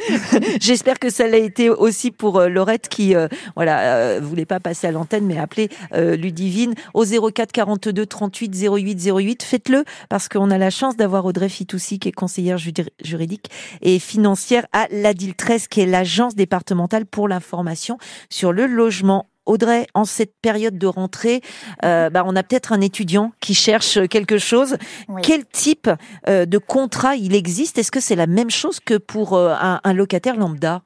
J'espère 0.60 0.98
que 0.98 1.10
ça 1.10 1.26
l'a 1.26 1.36
été 1.36 1.68
aussi 1.68 2.10
pour 2.10 2.38
euh, 2.38 2.48
Laurette 2.48 2.88
qui, 2.88 3.14
euh, 3.14 3.28
voilà, 3.56 3.96
euh, 3.96 4.20
voulait 4.22 4.44
pas 4.44 4.60
passer 4.60 4.86
à 4.86 4.92
l'antenne, 4.92 5.26
mais 5.26 5.38
appeler 5.38 5.68
Ludivine 5.92 6.74
au 6.94 7.04
04 7.04 7.52
42 7.52 8.06
38 8.06 8.68
08 8.68 9.10
08. 9.12 9.42
Faites-le 9.42 9.84
parce 10.08 10.28
qu'on 10.28 10.50
a 10.50 10.58
la 10.58 10.70
chance 10.70 10.96
d'avoir 10.96 11.24
Audrey 11.24 11.48
Fitoussi 11.48 11.98
qui 11.98 12.08
est 12.08 12.12
conseillère 12.12 12.58
juridique 12.58 13.50
et 13.82 13.98
financière 13.98 14.66
à 14.72 14.86
l'ADIL 14.90 15.34
13, 15.34 15.68
qui 15.68 15.80
est 15.80 15.86
l'agence 15.86 16.34
départementale 16.34 17.06
pour 17.06 17.28
l'information 17.28 17.98
sur 18.28 18.52
le 18.52 18.66
logement 18.66 19.29
Audrey, 19.50 19.86
en 19.94 20.04
cette 20.04 20.34
période 20.40 20.78
de 20.78 20.86
rentrée, 20.86 21.42
euh, 21.84 22.08
bah, 22.08 22.22
on 22.24 22.36
a 22.36 22.42
peut-être 22.42 22.72
un 22.72 22.80
étudiant 22.80 23.32
qui 23.40 23.54
cherche 23.54 24.06
quelque 24.08 24.38
chose. 24.38 24.76
Quel 25.22 25.44
type 25.44 25.90
euh, 26.28 26.46
de 26.46 26.58
contrat 26.58 27.16
il 27.16 27.34
existe? 27.34 27.76
Est-ce 27.76 27.90
que 27.90 28.00
c'est 28.00 28.16
la 28.16 28.28
même 28.28 28.50
chose 28.50 28.78
que 28.80 28.94
pour 28.96 29.34
euh, 29.34 29.54
un 29.60 29.92
locataire 29.92 30.36
lambda? 30.36 30.82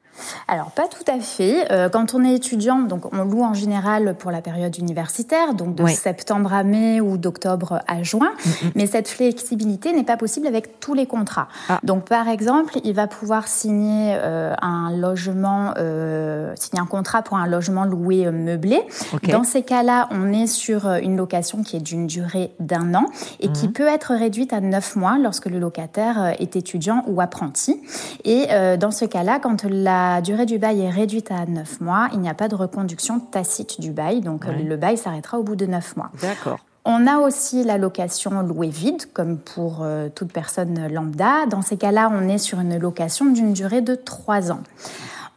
Alors 0.48 0.70
pas 0.70 0.88
tout 0.88 1.10
à 1.10 1.20
fait. 1.20 1.70
Euh, 1.72 1.88
quand 1.88 2.14
on 2.14 2.24
est 2.24 2.34
étudiant, 2.34 2.80
donc 2.80 3.12
on 3.12 3.24
loue 3.24 3.42
en 3.42 3.54
général 3.54 4.14
pour 4.18 4.30
la 4.30 4.40
période 4.40 4.76
universitaire, 4.78 5.54
donc 5.54 5.74
de 5.74 5.86
septembre 5.86 6.52
à 6.52 6.62
mai 6.62 7.00
ou 7.00 7.16
d'octobre 7.16 7.80
à 7.86 8.02
juin. 8.02 8.32
Mm, 8.32 8.48
mm. 8.48 8.70
Mais 8.74 8.86
cette 8.86 9.08
flexibilité 9.08 9.92
n'est 9.92 10.04
pas 10.04 10.16
possible 10.16 10.46
avec 10.46 10.80
tous 10.80 10.94
les 10.94 11.06
contrats. 11.06 11.48
Ah. 11.68 11.80
Donc 11.82 12.04
par 12.04 12.28
exemple, 12.28 12.78
il 12.84 12.94
va 12.94 13.06
pouvoir 13.06 13.48
signer 13.48 14.16
euh, 14.16 14.54
un 14.60 14.96
logement, 14.96 15.74
euh, 15.78 16.52
signer 16.56 16.82
un 16.82 16.86
contrat 16.86 17.22
pour 17.22 17.36
un 17.36 17.46
logement 17.46 17.84
loué 17.84 18.30
meublé. 18.30 18.82
Dans 19.30 19.44
ces 19.44 19.62
cas-là, 19.62 20.08
on 20.10 20.32
est 20.32 20.46
sur 20.46 20.86
une 20.86 21.16
location 21.16 21.62
qui 21.62 21.76
est 21.76 21.80
d'une 21.80 22.06
durée 22.06 22.52
d'un 22.60 22.94
an 22.94 23.06
et 23.40 23.48
qui 23.48 23.68
mm. 23.68 23.72
peut 23.72 23.86
être 23.86 24.14
réduite 24.14 24.52
à 24.52 24.60
neuf 24.60 24.96
mois 24.96 25.18
lorsque 25.18 25.46
le 25.46 25.58
locataire 25.58 26.34
est 26.38 26.56
étudiant 26.56 27.02
ou 27.06 27.20
apprenti. 27.20 27.80
Et 28.24 28.46
dans 28.78 28.90
ce 28.90 29.04
cas-là, 29.04 29.38
quand 29.40 29.64
la 29.64 30.03
la 30.04 30.20
durée 30.20 30.46
du 30.46 30.58
bail 30.58 30.80
est 30.82 30.90
réduite 30.90 31.30
à 31.30 31.46
9 31.46 31.80
mois, 31.80 32.08
il 32.12 32.20
n'y 32.20 32.28
a 32.28 32.34
pas 32.34 32.48
de 32.48 32.54
reconduction 32.54 33.20
tacite 33.20 33.80
du 33.80 33.90
bail, 33.90 34.20
donc 34.20 34.44
le 34.46 34.76
bail 34.76 34.96
s'arrêtera 34.96 35.38
au 35.38 35.42
bout 35.42 35.56
de 35.56 35.66
9 35.66 35.96
mois. 35.96 36.10
D'accord. 36.20 36.58
On 36.86 37.06
a 37.06 37.18
aussi 37.18 37.64
la 37.64 37.78
location 37.78 38.42
louée 38.42 38.68
vide, 38.68 39.10
comme 39.14 39.38
pour 39.38 39.78
euh, 39.80 40.10
toute 40.14 40.32
personne 40.32 40.86
lambda. 40.88 41.46
Dans 41.46 41.62
ces 41.62 41.78
cas-là, 41.78 42.10
on 42.12 42.28
est 42.28 42.36
sur 42.36 42.60
une 42.60 42.78
location 42.78 43.24
d'une 43.24 43.54
durée 43.54 43.80
de 43.80 43.94
3 43.94 44.52
ans. 44.52 44.60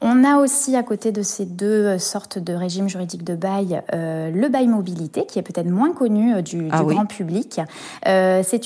On 0.01 0.25
a 0.25 0.37
aussi 0.37 0.75
à 0.75 0.83
côté 0.83 1.13
de 1.13 1.21
ces 1.21 1.45
deux 1.45 1.97
sortes 1.97 2.37
de 2.37 2.53
régimes 2.53 2.89
juridiques 2.89 3.23
de 3.23 3.35
bail 3.35 3.81
euh, 3.93 4.29
le 4.29 4.47
bail 4.49 4.67
mobilité 4.67 5.25
qui 5.25 5.39
est 5.39 5.41
peut-être 5.41 5.69
moins 5.69 5.91
connu 5.91 6.35
euh, 6.35 6.41
du, 6.41 6.67
ah 6.69 6.83
grand 6.83 7.05
public. 7.05 7.61
c'est 8.03 8.61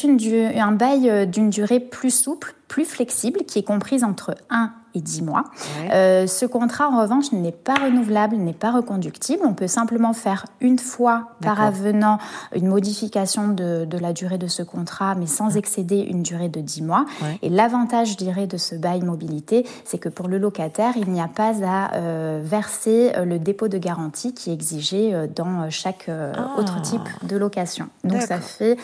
un 0.58 0.72
bail 0.72 1.28
d'une 1.28 1.52
durée 1.52 1.80
plus 1.80 2.12
souple, 2.12 2.56
plus 2.68 2.84
flexible 2.84 3.42
qui 3.46 3.60
est 3.60 3.64
comprise 3.64 4.04
entre 4.04 4.36
1 4.50 4.72
et 4.94 5.02
10 5.02 5.22
mois. 5.24 5.46
Euh, 5.92 6.28
ce 6.28 6.46
contrat, 6.46 6.90
en 6.90 7.02
revanche, 7.02 7.32
n'est 7.32 7.52
pas 7.52 7.76
renouvelable, 7.76 8.36
n'est 8.36 8.54
pas 8.54 8.72
reconductible. 8.72 9.44
On 9.46 9.54
peut 9.54 9.68
simplement 9.68 10.14
faire 10.14 10.46
une 10.60 10.80
fois 10.80 11.30
par 11.42 11.62
avenant 11.62 12.18
une 12.56 12.68
modification 12.68 13.50
de, 13.50 13.86
de, 13.86 13.98
la 13.98 14.14
durée 14.14 14.38
de 14.38 14.48
ce 14.48 14.64
contrat, 14.64 15.16
mais 15.16 15.28
sans 15.28 15.58
excéder 15.58 16.00
une 16.00 16.24
durée 16.24 16.50
de 16.50 16.62
10 16.62 16.82
mois. 16.82 17.06
Et 17.42 17.50
l'avantage, 17.50 18.12
je 18.12 18.18
dirais, 18.18 18.48
de 18.48 18.58
ce 18.58 18.76
bail 18.76 19.02
mobilité, 19.02 19.66
c'est 19.86 19.98
que 19.98 20.10
pour 20.10 20.28
le 20.28 20.38
locataire, 20.38 20.94
il 20.96 21.10
n'y 21.10 21.22
a 21.22 21.28
pas 21.28 21.54
à 21.64 21.96
euh, 21.96 22.42
verser 22.44 23.12
euh, 23.16 23.26
le 23.26 23.40
dépôt 23.40 23.68
de 23.68 23.78
garantie 23.78 24.34
qui 24.34 24.50
est 24.50 24.54
exigé 24.54 25.14
dans 25.36 25.70
chaque 25.70 26.10
ah. 26.10 26.58
autre 26.58 26.82
type 26.82 27.02
de 27.24 27.38
location. 27.38 27.88
Donc 28.04 28.22
ça 28.22 28.40
fait 28.40 28.78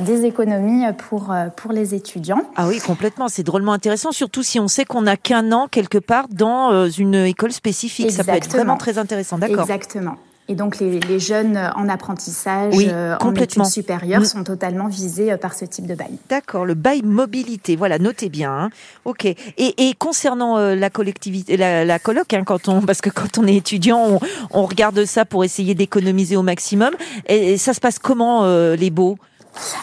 des 0.00 0.24
économies 0.24 0.84
pour, 1.08 1.34
pour 1.56 1.72
les 1.72 1.94
étudiants. 1.94 2.42
Ah 2.56 2.66
oui, 2.68 2.78
complètement. 2.80 3.28
C'est 3.28 3.42
drôlement 3.42 3.72
intéressant, 3.72 4.12
surtout 4.12 4.42
si 4.42 4.58
on 4.60 4.68
sait 4.68 4.84
qu'on 4.84 5.02
n'a 5.02 5.16
qu'un 5.16 5.51
quelque 5.70 5.98
part 5.98 6.28
dans 6.28 6.72
euh, 6.72 6.88
une 6.88 7.14
école 7.14 7.52
spécifique. 7.52 8.10
Ça 8.10 8.24
peut 8.24 8.32
être 8.32 8.50
vraiment 8.50 8.76
très 8.76 8.98
intéressant, 8.98 9.38
d'accord 9.38 9.62
Exactement. 9.62 10.16
Et 10.48 10.56
donc 10.56 10.80
les, 10.80 11.20
jeunes 11.20 11.70
en 11.76 11.88
apprentissage, 11.88 12.74
euh, 12.76 13.16
en 13.20 13.32
études 13.32 13.64
supérieures, 13.64 14.22
mm. 14.22 14.24
sont 14.24 14.44
totalement 14.44 14.88
visés 14.88 15.32
euh, 15.32 15.36
par 15.36 15.54
ce 15.54 15.64
type 15.64 15.86
de 15.86 15.94
bail. 15.94 16.18
D'accord, 16.28 16.66
le 16.66 16.74
bail 16.74 17.02
mobilité, 17.02 17.76
voilà, 17.76 17.98
notez 18.00 18.28
bien. 18.28 18.52
Hein. 18.52 18.70
Ok. 19.04 19.24
Et, 19.24 19.94
concernant 19.98 20.58
la 20.58 20.90
collectivité, 20.90 21.56
la, 21.56 21.98
coloc, 22.00 22.34
hein, 22.34 22.42
quand 22.44 22.68
on, 22.68 22.82
parce 22.82 23.00
que 23.00 23.08
quand 23.08 23.38
on 23.38 23.46
est 23.46 23.56
étudiant, 23.56 24.18
on, 24.50 24.66
regarde 24.66 25.04
ça 25.04 25.24
pour 25.24 25.44
essayer 25.44 25.74
d'économiser 25.74 26.36
au 26.36 26.42
maximum. 26.42 26.90
Et, 27.28 27.56
ça 27.56 27.72
se 27.72 27.80
passe 27.80 28.00
comment 28.00 28.44
les 28.74 28.90
beaux 28.90 29.16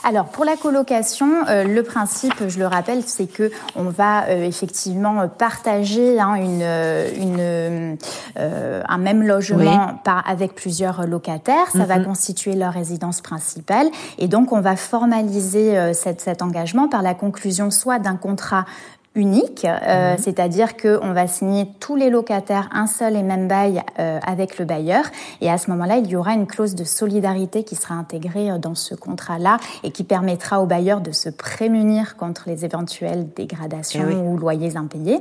alors 0.03 0.25
pour 0.25 0.45
la 0.45 0.55
colocation, 0.55 1.27
euh, 1.47 1.63
le 1.63 1.83
principe, 1.83 2.47
je 2.47 2.59
le 2.59 2.67
rappelle, 2.67 3.03
c'est 3.05 3.27
que 3.27 3.51
on 3.75 3.83
va 3.85 4.25
euh, 4.25 4.43
effectivement 4.45 5.27
partager 5.27 6.19
hein, 6.19 6.35
une, 6.35 6.61
une 6.61 7.97
euh, 8.37 8.81
un 8.87 8.97
même 8.97 9.23
logement 9.23 9.99
par, 10.03 10.27
avec 10.27 10.55
plusieurs 10.55 11.05
locataires. 11.05 11.69
Ça 11.71 11.85
va 11.85 11.99
mhm. 11.99 12.05
constituer 12.05 12.55
leur 12.55 12.73
résidence 12.73 13.21
principale 13.21 13.87
et 14.17 14.27
donc 14.27 14.51
on 14.51 14.61
va 14.61 14.75
formaliser 14.75 15.93
cet, 15.93 16.21
cet 16.21 16.41
engagement 16.41 16.87
par 16.87 17.01
la 17.01 17.13
conclusion 17.13 17.71
soit 17.71 17.99
d'un 17.99 18.15
contrat 18.15 18.65
unique, 19.15 19.65
euh, 19.65 20.13
mhm. 20.13 20.17
c'est-à-dire 20.19 20.77
qu'on 20.77 21.13
va 21.13 21.27
signer 21.27 21.67
tous 21.79 21.95
les 21.95 22.09
locataires 22.09 22.69
un 22.71 22.87
seul 22.87 23.15
et 23.15 23.23
même 23.23 23.47
bail 23.47 23.81
euh, 23.97 24.19
avec 24.25 24.59
le 24.59 24.65
bailleur, 24.65 25.03
et 25.41 25.49
à 25.49 25.57
ce 25.57 25.69
moment-là, 25.71 25.97
il 25.97 26.07
y 26.07 26.15
aura 26.15 26.33
une 26.33 26.47
clause 26.47 26.75
de 26.75 26.83
solidarité 26.83 27.63
qui 27.63 27.75
sera 27.75 27.95
intégrée 27.95 28.51
euh, 28.51 28.57
dans 28.57 28.75
ce 28.75 28.93
contrat-là 28.93 29.57
et 29.83 29.91
qui 29.91 30.03
permettra 30.03 30.61
au 30.61 30.67
bailleur 30.67 31.01
de 31.01 31.11
se 31.11 31.29
prémunir 31.29 32.17
contre 32.17 32.43
les 32.47 32.65
éventuelles 32.65 33.27
dégradations 33.35 34.05
eh 34.09 34.15
ou 34.15 34.37
loyers 34.37 34.77
impayés. 34.77 35.19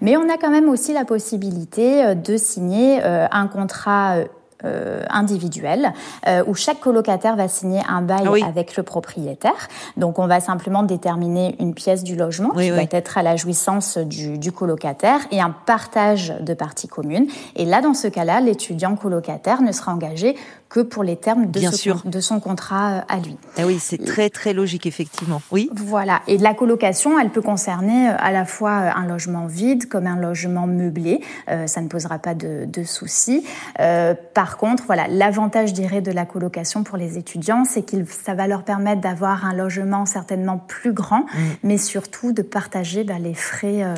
Mais 0.00 0.16
on 0.16 0.28
a 0.28 0.38
quand 0.38 0.50
même 0.50 0.68
aussi 0.68 0.92
la 0.92 1.04
possibilité 1.04 2.14
de 2.14 2.36
signer 2.36 3.02
un 3.02 3.48
contrat 3.48 4.18
euh, 4.66 5.04
individuel 5.08 5.92
euh, 6.26 6.42
où 6.46 6.54
chaque 6.54 6.80
colocataire 6.80 7.36
va 7.36 7.48
signer 7.48 7.80
un 7.88 8.02
bail 8.02 8.42
ah 8.42 8.46
avec 8.46 8.76
le 8.76 8.82
propriétaire. 8.82 9.68
Donc 9.96 10.18
on 10.18 10.26
va 10.26 10.40
simplement 10.40 10.82
déterminer 10.82 11.56
une 11.60 11.74
pièce 11.74 12.02
du 12.02 12.16
logement 12.16 12.50
qui 12.50 12.70
va 12.70 12.82
être 12.90 13.18
à 13.18 13.22
la 13.22 13.36
jouissance 13.36 13.98
du, 13.98 14.38
du, 14.38 14.52
colocataire 14.52 15.20
et 15.30 15.40
un 15.40 15.50
partage 15.50 16.34
de 16.40 16.54
parties 16.54 16.88
communes. 16.88 17.26
Et 17.54 17.64
là, 17.64 17.80
dans 17.80 17.94
ce 17.94 18.08
cas-là, 18.08 18.40
l'étudiant 18.40 18.96
colocataire 18.96 19.62
ne 19.62 19.72
sera 19.72 19.92
engagé 19.92 20.36
que 20.68 20.80
pour 20.80 21.04
les 21.04 21.16
termes 21.16 21.50
de, 21.50 21.60
de 22.08 22.20
son 22.20 22.40
contrat 22.40 22.90
euh, 22.90 23.00
à 23.08 23.18
lui. 23.18 23.36
Ah 23.56 23.62
oui, 23.66 23.78
c'est 23.80 24.04
très 24.04 24.30
très 24.30 24.52
logique 24.52 24.86
effectivement. 24.86 25.40
Oui. 25.50 25.70
Voilà. 25.74 26.22
Et 26.26 26.38
la 26.38 26.54
colocation, 26.54 27.18
elle 27.18 27.30
peut 27.30 27.42
concerner 27.42 28.08
à 28.08 28.32
la 28.32 28.44
fois 28.44 28.72
un 28.72 29.06
logement 29.06 29.46
vide 29.46 29.88
comme 29.88 30.06
un 30.06 30.16
logement 30.16 30.66
meublé. 30.66 31.20
ça 31.66 31.80
ne 31.80 31.88
posera 31.88 32.18
pas 32.18 32.34
de, 32.34 32.64
de 32.66 32.82
soucis. 32.84 33.44
Euh, 33.80 34.14
par 34.34 34.56
contre, 34.56 34.84
voilà, 34.86 35.06
l'avantage, 35.08 35.72
dirais, 35.72 36.00
de 36.00 36.12
la 36.12 36.24
colocation 36.24 36.82
pour 36.82 36.96
les 36.96 37.18
étudiants, 37.18 37.64
c'est 37.64 37.82
que 37.82 37.96
ça 38.04 38.34
va 38.34 38.46
leur 38.46 38.62
permettre 38.62 39.00
d'avoir 39.00 39.44
un 39.44 39.54
logement 39.54 40.06
certainement 40.06 40.58
plus 40.58 40.92
grand, 40.92 41.22
mm. 41.22 41.38
mais 41.62 41.78
surtout 41.78 42.32
de 42.32 42.42
partager 42.42 43.04
bah, 43.04 43.18
les 43.18 43.34
frais. 43.34 43.82
Euh, 43.82 43.94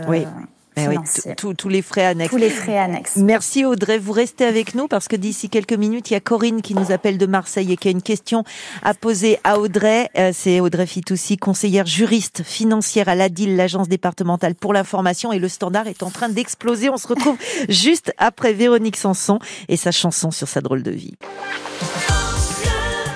Eh 0.78 1.34
tous 1.34 1.68
les 1.68 1.82
frais 1.82 2.04
annexes. 2.04 2.30
Tous 2.30 2.38
les 2.38 2.50
frais 2.50 2.78
annexes. 2.78 3.16
Merci 3.16 3.64
Audrey. 3.64 3.98
Vous 3.98 4.12
restez 4.12 4.44
avec 4.44 4.74
nous 4.74 4.88
parce 4.88 5.08
que 5.08 5.16
d'ici 5.16 5.48
quelques 5.48 5.72
minutes, 5.72 6.10
il 6.10 6.14
y 6.14 6.16
a 6.16 6.20
Corinne 6.20 6.62
qui 6.62 6.74
nous 6.74 6.92
appelle 6.92 7.18
de 7.18 7.26
Marseille 7.26 7.72
et 7.72 7.76
qui 7.76 7.88
a 7.88 7.90
une 7.90 8.02
question 8.02 8.44
à 8.82 8.94
poser 8.94 9.38
à 9.44 9.58
Audrey. 9.58 10.08
Euh, 10.16 10.30
c'est 10.34 10.60
Audrey 10.60 10.86
Fitoussi, 10.86 11.36
conseillère 11.36 11.86
juriste 11.86 12.42
financière 12.42 13.08
à 13.08 13.14
l'ADIL, 13.14 13.56
l'agence 13.56 13.88
départementale 13.88 14.54
pour 14.54 14.72
l'information. 14.72 15.32
Et 15.32 15.38
le 15.38 15.48
standard 15.48 15.86
est 15.86 16.02
en 16.02 16.10
train 16.10 16.28
d'exploser. 16.28 16.90
On 16.90 16.96
se 16.96 17.08
retrouve 17.08 17.36
juste 17.68 18.12
après 18.18 18.52
Véronique 18.52 18.96
Sanson 18.96 19.38
et 19.68 19.76
sa 19.76 19.90
chanson 19.90 20.30
sur 20.30 20.48
sa 20.48 20.60
drôle 20.60 20.82
de 20.82 20.90
vie. 20.90 21.14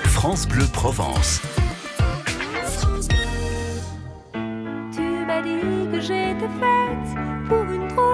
France 0.05 0.47
Bleu 0.47 0.65
Provence. 0.71 1.41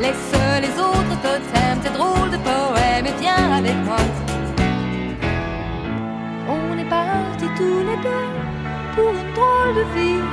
Laisse 0.00 0.60
les 0.60 0.78
autres 0.78 1.16
totems, 1.22 1.80
tes 1.82 1.90
drôles 1.90 2.30
de 2.30 2.36
poèmes 2.36 3.06
et 3.06 3.14
viens 3.20 3.52
avec 3.52 3.76
moi. 3.84 3.96
On 6.48 6.76
est 6.76 6.88
partis 6.90 7.48
tous 7.56 7.80
les 7.88 7.96
deux 8.02 8.28
pour 8.94 9.10
une 9.10 9.32
drôle 9.32 9.74
de 9.80 9.84
vie. 9.94 10.24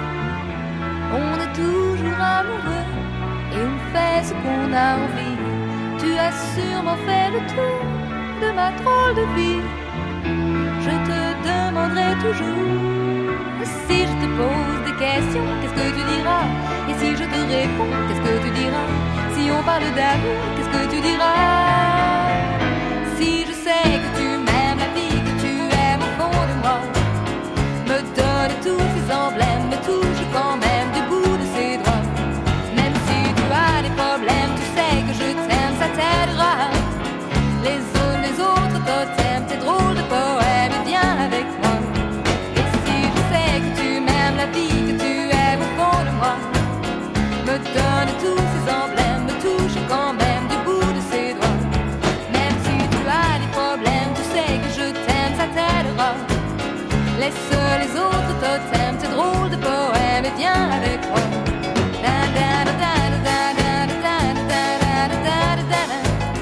On 1.14 1.34
est 1.40 1.54
toujours 1.54 2.20
amoureux 2.20 2.90
et 3.54 3.62
on 3.72 3.78
fait 3.94 4.24
ce 4.28 4.34
qu'on 4.42 4.74
a 4.74 4.96
envie. 5.04 5.38
Tu 6.00 6.18
as 6.18 6.34
sûrement 6.54 6.98
fait 7.06 7.30
le 7.32 7.40
tour 7.54 7.82
de 8.42 8.52
ma 8.54 8.72
drôle 8.72 9.16
de 9.16 9.26
vie. 9.36 9.81
Toujours. 12.22 12.46
Si 13.88 13.98
je 14.10 14.16
te 14.22 14.28
pose 14.38 14.82
des 14.86 14.96
questions, 15.04 15.48
qu'est-ce 15.60 15.74
que 15.74 15.88
tu 15.98 16.04
diras? 16.14 16.46
Et 16.88 16.94
si 17.00 17.08
je 17.20 17.26
te 17.34 17.40
réponds, 17.56 17.94
qu'est-ce 18.08 18.22
que 18.22 18.36
tu 18.46 18.50
diras? 18.62 18.90
Si 19.34 19.44
on 19.50 19.64
parle 19.64 19.90
d'amour, 19.96 20.42
qu'est-ce 20.56 20.70
que 20.70 20.84
tu 20.94 21.00
diras? 21.02 22.30
Si 23.18 23.30
je 23.48 23.54
sais 23.66 23.94
que 24.04 24.10
tu 24.20 24.21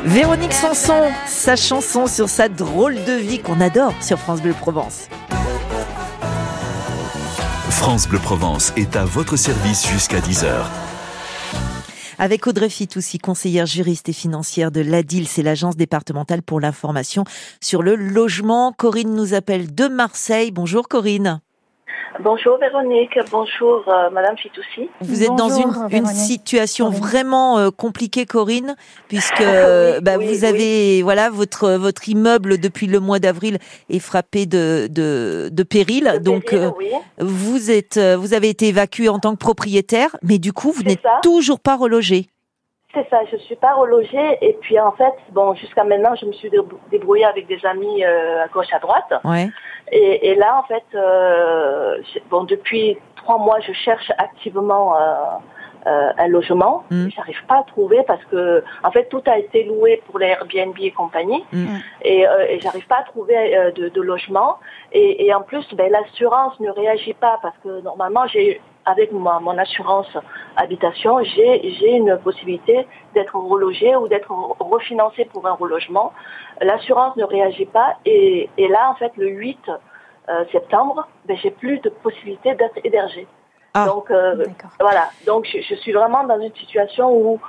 Véronique 0.10 0.54
Sanson, 0.54 1.12
sa 1.28 1.56
chanson 1.56 2.08
sur 2.08 2.30
sa 2.30 2.50
drôle 2.50 2.96
de 2.96 3.12
vie 3.12 3.38
qu'on 3.38 3.62
adore 3.62 3.94
sur 4.02 4.18
France 4.18 4.42
Bleu 4.42 4.56
Provence. 4.60 5.08
France 7.70 8.08
Bleu 8.08 8.18
Provence 8.18 8.74
est 8.76 8.96
à 8.96 9.06
votre 9.06 9.36
service 9.36 9.88
jusqu'à 9.88 10.20
10h. 10.20 10.66
Avec 12.18 12.48
Audrey 12.48 12.70
Fitoussi, 12.70 13.20
conseillère 13.20 13.68
juriste 13.68 14.10
et 14.10 14.14
financière 14.14 14.72
de 14.72 14.82
l'ADIL, 14.82 15.28
c'est 15.28 15.44
l'agence 15.44 15.78
départementale 15.78 16.42
pour 16.42 16.60
l'information 16.60 17.24
sur 17.62 17.84
le 17.84 17.94
logement. 17.94 18.74
Corinne 18.76 19.14
nous 19.14 19.36
appelle 19.36 19.76
de 19.76 19.88
Marseille. 19.88 20.50
Bonjour 20.50 20.88
Corinne. 20.88 21.40
Bonjour 22.20 22.58
Véronique, 22.58 23.18
bonjour 23.32 23.84
euh, 23.88 24.10
Madame 24.10 24.36
Fitoussi. 24.38 24.90
Vous 25.02 25.24
êtes 25.24 25.36
dans 25.36 25.50
une, 25.50 26.06
situation 26.06 26.90
vraiment 26.90 27.58
euh, 27.58 27.70
compliquée, 27.70 28.26
Corinne, 28.26 28.76
puisque 29.08 29.40
Oui, 29.40 30.02
bah, 30.02 30.18
oui, 30.18 30.28
vous 30.28 30.44
avez 30.44 31.02
voilà 31.02 31.30
votre 31.30 31.72
votre 31.74 32.10
immeuble 32.10 32.58
depuis 32.58 32.88
le 32.88 33.00
mois 33.00 33.20
d'avril 33.20 33.58
est 33.90 34.00
frappé 34.00 34.46
de 34.46 34.88
de, 34.90 35.50
de 35.52 35.64
péril. 35.64 36.20
Donc 36.22 36.46
péril, 36.46 36.66
euh, 36.66 36.72
oui. 36.78 36.92
vous 37.20 37.72
êtes 37.72 37.98
euh, 37.98 38.18
vous 38.18 38.34
avez 38.34 38.50
été 38.50 38.68
évacué 38.68 39.08
en 39.08 39.20
tant 39.20 39.32
que 39.34 39.40
propriétaire, 39.40 40.16
mais 40.24 40.40
du 40.40 40.52
coup 40.52 40.72
vous 40.72 40.84
n'êtes 40.84 41.04
toujours 41.22 41.60
pas 41.60 41.78
relogé. 41.78 42.28
C'est 42.94 43.08
ça, 43.10 43.20
je 43.32 43.38
suis 43.38 43.56
pas 43.56 43.74
relogée 43.76 44.38
et 44.42 44.54
puis 44.62 44.80
en 44.80 44.92
fait, 44.94 45.14
bon, 45.32 45.54
jusqu'à 45.54 45.84
maintenant, 45.84 46.16
je 46.16 46.26
me 46.26 46.32
suis 46.32 46.50
débrou- 46.50 46.80
débrouillée 46.90 47.26
avec 47.26 47.46
des 47.46 47.64
amis 47.64 48.04
euh, 48.04 48.44
à 48.44 48.48
gauche, 48.48 48.74
à 48.74 48.80
droite. 48.80 49.14
Ouais. 49.24 49.48
Et, 49.92 50.30
et 50.30 50.36
là, 50.36 50.58
en 50.58 50.64
fait, 50.64 50.84
euh, 50.96 52.02
bon, 52.32 52.46
depuis 52.46 52.98
trois 53.16 53.38
mois, 53.38 53.60
je 53.60 53.74
cherche 53.74 54.12
activement 54.18 54.96
euh, 54.98 55.16
euh, 55.86 56.10
un 56.18 56.28
logement. 56.28 56.84
Mm. 56.90 57.10
J'arrive 57.16 57.46
pas 57.48 57.60
à 57.60 57.64
trouver 57.64 58.02
parce 58.08 58.24
que, 58.26 58.64
en 58.84 58.90
fait, 58.92 59.06
tout 59.06 59.22
a 59.28 59.38
été 59.38 59.66
loué 59.66 60.02
pour 60.08 60.18
les 60.18 60.28
Airbnb 60.28 60.76
et 60.80 60.92
compagnie. 60.92 61.46
Mm. 61.54 61.76
Et, 62.02 62.28
euh, 62.28 62.48
et 62.50 62.60
j'arrive 62.60 62.88
pas 62.88 63.02
à 63.02 63.04
trouver 63.04 63.56
euh, 63.56 63.72
de, 63.72 63.90
de 63.90 64.02
logement. 64.02 64.58
Et, 64.94 65.28
et 65.28 65.34
en 65.36 65.42
plus, 65.44 65.64
ben, 65.76 65.92
l'assurance 65.92 66.60
ne 66.60 66.72
réagit 66.72 67.14
pas 67.14 67.38
parce 67.44 67.58
que 67.64 67.82
normalement, 67.82 68.26
j'ai 68.26 68.60
avec 68.90 69.12
ma- 69.12 69.40
mon 69.40 69.58
assurance 69.58 70.08
habitation, 70.56 71.22
j'ai 71.24 71.52
j'ai 71.78 71.92
une 72.02 72.18
possibilité 72.28 72.88
d'être 73.14 73.36
relogé 73.36 73.96
ou 73.96 74.08
d'être 74.08 74.32
refinancé 74.60 75.26
pour 75.26 75.46
un 75.48 75.54
relogement. 75.54 76.12
L'assurance 76.62 77.16
ne 77.18 77.24
réagit 77.24 77.66
pas 77.66 77.90
et, 78.06 78.50
et 78.58 78.68
là, 78.68 78.90
en 78.92 78.96
fait, 78.96 79.12
le 79.18 79.28
8 79.28 79.58
euh, 79.70 80.44
septembre, 80.52 81.08
ben, 81.26 81.38
j'ai 81.42 81.52
plus 81.52 81.80
de 81.80 81.90
possibilité 81.90 82.54
d'être 82.56 82.78
hébergé. 82.84 83.28
Ah. 83.74 83.86
Donc 83.86 84.10
euh, 84.12 84.44
voilà, 84.80 85.10
donc 85.26 85.46
je, 85.52 85.62
je 85.62 85.76
suis 85.76 85.92
vraiment 85.92 86.24
dans 86.24 86.40
une 86.40 86.54
situation 86.56 87.12
où, 87.12 87.40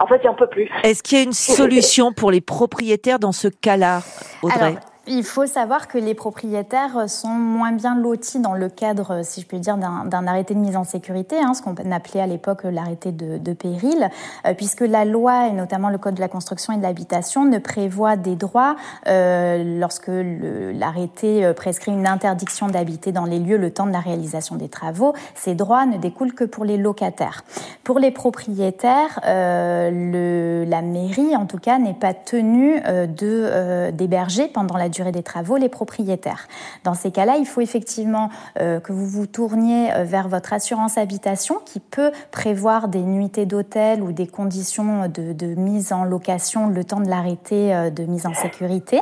en 0.00 0.06
fait, 0.06 0.20
j'en 0.24 0.34
peux 0.34 0.46
plus. 0.46 0.70
Est-ce 0.82 1.02
qu'il 1.02 1.18
y 1.18 1.20
a 1.20 1.24
une 1.24 1.32
solution 1.32 2.12
pour 2.12 2.30
les 2.30 2.40
propriétaires 2.40 3.18
dans 3.18 3.32
ce 3.32 3.48
cas-là, 3.48 4.00
Audrey? 4.42 4.58
Alors, 4.60 4.78
il 5.08 5.24
faut 5.24 5.46
savoir 5.46 5.88
que 5.88 5.98
les 5.98 6.14
propriétaires 6.14 7.08
sont 7.08 7.28
moins 7.28 7.72
bien 7.72 7.96
lotis 7.96 8.40
dans 8.40 8.54
le 8.54 8.68
cadre, 8.68 9.20
si 9.22 9.40
je 9.40 9.46
puis 9.46 9.60
dire, 9.60 9.76
d'un 9.76 10.26
arrêté 10.26 10.54
de 10.54 10.60
mise 10.60 10.76
en 10.76 10.84
sécurité, 10.84 11.36
hein, 11.40 11.54
ce 11.54 11.62
qu'on 11.62 11.74
appelait 11.90 12.20
à 12.20 12.26
l'époque 12.26 12.64
l'arrêté 12.64 13.12
de, 13.12 13.52
péril, 13.52 14.10
euh, 14.46 14.54
puisque 14.54 14.82
la 14.82 15.04
loi, 15.04 15.48
et 15.48 15.52
notamment 15.52 15.88
le 15.88 15.98
Code 15.98 16.14
de 16.14 16.20
la 16.20 16.28
construction 16.28 16.72
et 16.72 16.76
de 16.76 16.82
l'habitation, 16.82 17.44
ne 17.44 17.58
prévoit 17.58 18.16
des 18.16 18.36
droits 18.36 18.76
euh, 19.08 19.78
lorsque 19.78 20.10
l'arrêté 20.10 21.44
euh, 21.44 21.52
prescrit 21.52 21.92
une 21.92 22.06
interdiction 22.06 22.68
d'habiter 22.68 23.12
dans 23.12 23.24
les 23.24 23.38
lieux 23.38 23.56
le 23.56 23.70
temps 23.70 23.86
de 23.86 23.92
la 23.92 24.00
réalisation 24.00 24.56
des 24.56 24.68
travaux. 24.68 25.14
Ces 25.34 25.54
droits 25.54 25.86
ne 25.86 25.96
découlent 25.98 26.34
que 26.34 26.44
pour 26.44 26.64
les 26.64 26.76
locataires. 26.76 27.44
Pour 27.84 27.98
les 27.98 28.10
propriétaires, 28.10 29.20
euh, 29.24 29.90
le, 29.90 30.64
la 30.68 30.82
mairie, 30.82 31.36
en 31.36 31.46
tout 31.46 31.58
cas, 31.58 31.78
n'est 31.78 31.94
pas 31.94 32.14
tenue 32.14 32.80
euh, 32.86 33.06
de 33.06 33.90
d'héberger 33.90 34.48
pendant 34.48 34.76
la 34.76 34.88
durée 34.88 34.97
des 35.04 35.22
travaux 35.22 35.56
les 35.56 35.68
propriétaires. 35.68 36.48
Dans 36.84 36.94
ces 36.94 37.10
cas-là, 37.10 37.36
il 37.36 37.46
faut 37.46 37.60
effectivement 37.60 38.30
euh, 38.60 38.80
que 38.80 38.92
vous 38.92 39.06
vous 39.06 39.26
tourniez 39.26 39.92
euh, 39.92 40.04
vers 40.04 40.28
votre 40.28 40.52
assurance 40.52 40.98
habitation 40.98 41.60
qui 41.64 41.80
peut 41.80 42.12
prévoir 42.30 42.88
des 42.88 43.02
nuitées 43.02 43.46
d'hôtel 43.46 44.02
ou 44.02 44.12
des 44.12 44.26
conditions 44.26 45.08
de, 45.08 45.54
mise 45.54 45.92
en 45.92 46.04
location 46.04 46.68
le 46.68 46.84
temps 46.84 47.00
de 47.00 47.08
l'arrêté 47.08 47.74
euh, 47.74 47.90
de 47.90 48.04
mise 48.04 48.26
en 48.26 48.34
sécurité. 48.34 49.00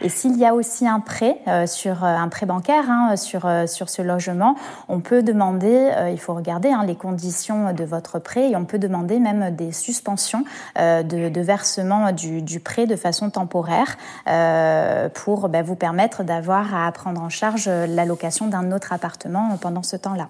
Et 0.00 0.08
s'il 0.08 0.36
y 0.36 0.44
a 0.44 0.54
aussi 0.54 0.86
un 0.86 1.00
prêt 1.00 1.38
sur 1.66 2.02
un 2.02 2.28
prêt 2.28 2.44
bancaire 2.44 2.90
hein, 2.90 3.16
sur 3.16 3.48
sur 3.66 3.88
ce 3.88 4.02
logement, 4.02 4.56
on 4.88 4.98
peut 4.98 5.22
demander, 5.22 5.90
il 6.10 6.18
faut 6.18 6.34
regarder 6.34 6.70
hein, 6.70 6.82
les 6.84 6.96
conditions 6.96 7.72
de 7.72 7.84
votre 7.84 8.18
prêt 8.18 8.50
et 8.50 8.56
on 8.56 8.64
peut 8.64 8.80
demander 8.80 9.20
même 9.20 9.54
des 9.54 9.70
suspensions 9.70 10.44
de, 10.76 11.40
versement 11.40 12.10
du, 12.10 12.42
du 12.42 12.58
prêt 12.58 12.86
de 12.86 12.96
façon 12.96 13.30
temporaire 13.30 13.96
pour 15.14 15.31
pour 15.32 15.48
bah, 15.48 15.62
vous 15.62 15.76
permettre 15.76 16.24
d'avoir 16.24 16.74
à 16.74 16.92
prendre 16.92 17.22
en 17.22 17.30
charge 17.30 17.66
la 17.66 18.04
location 18.04 18.48
d'un 18.48 18.70
autre 18.70 18.92
appartement 18.92 19.56
pendant 19.62 19.82
ce 19.82 19.96
temps-là. 19.96 20.28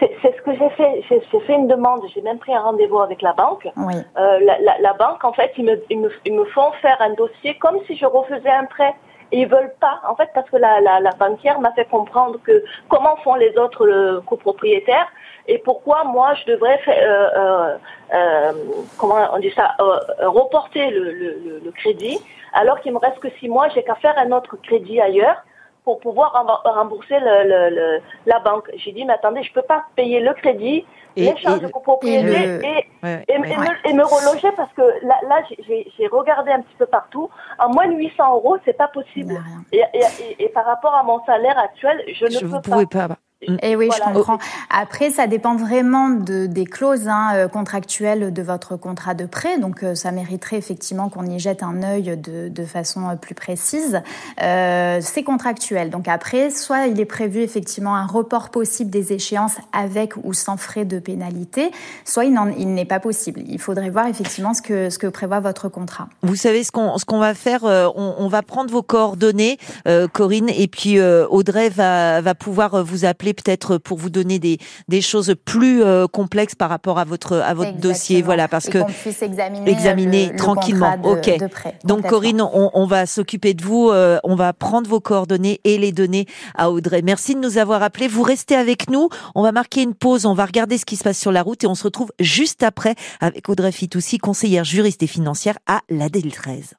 C'est 0.00 0.36
ce 0.36 0.42
que 0.42 0.52
j'ai 0.52 0.70
fait. 0.70 1.04
J'ai 1.08 1.40
fait 1.46 1.54
une 1.54 1.68
demande. 1.68 2.00
J'ai 2.12 2.22
même 2.22 2.38
pris 2.38 2.52
un 2.52 2.60
rendez-vous 2.60 2.98
avec 2.98 3.22
la 3.22 3.34
banque. 3.34 3.68
Oui. 3.76 3.94
Euh, 3.94 4.38
la, 4.40 4.58
la, 4.58 4.78
la, 4.80 4.92
banque, 4.94 5.22
en 5.22 5.32
fait, 5.32 5.52
ils 5.56 5.64
me, 5.64 5.80
ils, 5.90 6.00
me, 6.00 6.10
ils 6.24 6.34
me 6.34 6.44
font 6.46 6.72
faire 6.82 6.96
un 7.00 7.14
dossier 7.14 7.56
comme 7.58 7.78
si 7.86 7.96
je 7.96 8.04
refaisais 8.04 8.50
un 8.50 8.64
prêt. 8.64 8.94
Et 9.30 9.42
ils 9.42 9.48
veulent 9.48 9.74
pas, 9.80 10.00
en 10.08 10.16
fait, 10.16 10.30
parce 10.34 10.48
que 10.50 10.56
la, 10.56 11.00
banquière 11.18 11.60
m'a 11.60 11.72
fait 11.72 11.84
comprendre 11.84 12.40
que 12.44 12.64
comment 12.88 13.16
font 13.22 13.36
les 13.36 13.56
autres 13.58 13.86
le, 13.86 14.20
copropriétaires 14.26 15.08
et 15.48 15.58
pourquoi 15.58 16.04
moi 16.04 16.34
je 16.34 16.52
devrais 16.52 16.78
faire, 16.78 16.96
euh, 16.98 17.28
euh, 17.36 17.76
euh, 18.14 18.52
comment 18.98 19.16
on 19.32 19.38
dit 19.38 19.52
ça, 19.54 19.76
euh, 19.80 20.28
reporter 20.28 20.90
le, 20.90 21.12
le, 21.12 21.60
le 21.64 21.70
crédit 21.72 22.18
alors 22.56 22.80
qu'il 22.80 22.92
me 22.92 22.98
reste 22.98 23.18
que 23.18 23.28
six 23.38 23.48
mois, 23.48 23.68
j'ai 23.68 23.84
qu'à 23.84 23.94
faire 23.96 24.18
un 24.18 24.32
autre 24.32 24.56
crédit 24.56 25.00
ailleurs 25.00 25.44
pour 25.84 26.00
pouvoir 26.00 26.32
rembourser 26.64 27.20
le, 27.20 27.70
le, 27.70 28.00
la 28.24 28.40
banque. 28.40 28.68
J'ai 28.74 28.90
dit, 28.90 29.04
mais 29.04 29.12
attendez, 29.12 29.44
je 29.44 29.52
peux 29.52 29.62
pas 29.62 29.84
payer 29.94 30.18
le 30.18 30.32
crédit, 30.34 30.84
l'échange 31.16 31.60
de 31.60 31.68
copropriété 31.68 32.60
et, 32.64 32.86
et, 33.06 33.24
et, 33.28 33.38
me, 33.38 33.88
et, 33.88 33.92
me, 33.92 34.04
reloger 34.04 34.50
parce 34.56 34.72
que 34.72 34.82
là, 35.06 35.16
là 35.28 35.42
j'ai 35.48 36.06
regardé 36.08 36.50
un 36.50 36.62
petit 36.62 36.74
peu 36.76 36.86
partout. 36.86 37.30
En 37.58 37.68
moins 37.68 37.86
de 37.86 37.94
800 37.94 38.34
euros, 38.34 38.56
c'est 38.64 38.76
pas 38.76 38.88
possible. 38.88 39.40
Et, 39.70 40.48
par 40.48 40.64
rapport 40.64 40.94
à 40.94 41.04
mon 41.04 41.24
salaire 41.24 41.58
actuel, 41.58 42.02
je 42.08 42.24
ne 42.24 42.30
je 42.30 42.46
peux 42.46 42.60
pas. 42.62 43.08
pas. 43.08 43.16
Et 43.42 43.52
eh 43.62 43.76
oui, 43.76 43.88
voilà. 43.88 44.06
je 44.08 44.12
comprends. 44.14 44.38
Après, 44.70 45.10
ça 45.10 45.26
dépend 45.26 45.56
vraiment 45.56 46.08
de, 46.08 46.46
des 46.46 46.64
clauses 46.64 47.06
hein, 47.06 47.32
euh, 47.34 47.48
contractuelles 47.48 48.32
de 48.32 48.42
votre 48.42 48.76
contrat 48.76 49.12
de 49.12 49.26
prêt. 49.26 49.58
Donc, 49.58 49.82
euh, 49.82 49.94
ça 49.94 50.10
mériterait 50.10 50.56
effectivement 50.56 51.10
qu'on 51.10 51.26
y 51.26 51.38
jette 51.38 51.62
un 51.62 51.82
œil 51.82 52.16
de, 52.16 52.48
de 52.48 52.64
façon 52.64 53.06
euh, 53.10 53.14
plus 53.14 53.34
précise. 53.34 54.00
Euh, 54.42 55.00
c'est 55.02 55.22
contractuel. 55.22 55.90
Donc 55.90 56.08
après, 56.08 56.48
soit 56.48 56.86
il 56.86 56.98
est 56.98 57.04
prévu 57.04 57.40
effectivement 57.40 57.94
un 57.94 58.06
report 58.06 58.48
possible 58.48 58.90
des 58.90 59.12
échéances 59.12 59.56
avec 59.74 60.14
ou 60.24 60.32
sans 60.32 60.56
frais 60.56 60.86
de 60.86 60.98
pénalité, 60.98 61.70
soit 62.06 62.24
il, 62.24 62.32
n'est 62.32 62.84
pas 62.86 63.00
possible. 63.00 63.42
Il 63.46 63.60
faudrait 63.60 63.90
voir 63.90 64.06
effectivement 64.06 64.54
ce 64.54 64.62
que, 64.62 64.88
ce 64.88 64.98
que 64.98 65.08
prévoit 65.08 65.40
votre 65.40 65.68
contrat. 65.68 66.08
Vous 66.22 66.36
savez 66.36 66.64
ce 66.64 66.72
qu'on 66.72 66.96
ce 66.96 67.04
qu'on 67.04 67.18
va 67.18 67.34
faire 67.34 67.64
on, 67.64 68.14
on, 68.18 68.28
va 68.28 68.42
prendre 68.42 68.70
vos 68.70 68.82
coordonnées, 68.82 69.58
euh, 69.86 70.08
Corinne, 70.08 70.48
et 70.48 70.68
puis 70.68 71.00
Audrey 71.00 71.68
va, 71.68 72.22
va 72.22 72.34
pouvoir 72.34 72.82
vous 72.84 73.04
appeler 73.04 73.25
peut-être 73.34 73.78
pour 73.78 73.98
vous 73.98 74.10
donner 74.10 74.38
des, 74.38 74.58
des 74.88 75.00
choses 75.00 75.34
plus 75.44 75.82
euh, 75.82 76.06
complexes 76.06 76.54
par 76.54 76.68
rapport 76.68 76.98
à 76.98 77.04
votre 77.04 77.36
à 77.36 77.54
votre 77.54 77.76
dossier, 77.76 78.22
voilà, 78.22 78.48
parce 78.48 78.66
Et 78.68 78.72
que 78.72 78.92
puisse 78.92 79.22
examiner, 79.22 79.70
examiner 79.70 80.28
le, 80.30 80.36
tranquillement. 80.36 80.96
Le 81.02 81.10
ok. 81.10 81.38
De 81.38 81.46
prêt, 81.46 81.78
Donc 81.84 82.06
Corinne, 82.06 82.40
on, 82.40 82.70
on 82.72 82.86
va 82.86 83.06
s'occuper 83.06 83.54
de 83.54 83.62
vous, 83.62 83.90
euh, 83.90 84.18
on 84.24 84.34
va 84.34 84.52
prendre 84.52 84.88
vos 84.88 85.00
coordonnées 85.00 85.60
et 85.64 85.78
les 85.78 85.92
donner 85.92 86.26
à 86.54 86.70
Audrey. 86.70 87.02
Merci 87.02 87.34
de 87.34 87.40
nous 87.40 87.58
avoir 87.58 87.82
appelés. 87.82 88.08
Vous 88.08 88.22
restez 88.22 88.56
avec 88.56 88.90
nous. 88.90 89.08
On 89.34 89.42
va 89.42 89.52
marquer 89.52 89.82
une 89.82 89.94
pause. 89.94 90.26
On 90.26 90.34
va 90.34 90.46
regarder 90.46 90.78
ce 90.78 90.84
qui 90.84 90.96
se 90.96 91.04
passe 91.04 91.18
sur 91.18 91.32
la 91.32 91.42
route 91.42 91.64
et 91.64 91.66
on 91.66 91.74
se 91.74 91.84
retrouve 91.84 92.12
juste 92.20 92.62
après 92.62 92.94
avec 93.20 93.48
Audrey 93.48 93.72
Fitoussi, 93.72 94.18
conseillère 94.18 94.64
juriste 94.64 95.02
et 95.02 95.06
financière 95.06 95.58
à 95.66 95.80
l'ADEL 95.88 96.32
13. 96.32 96.74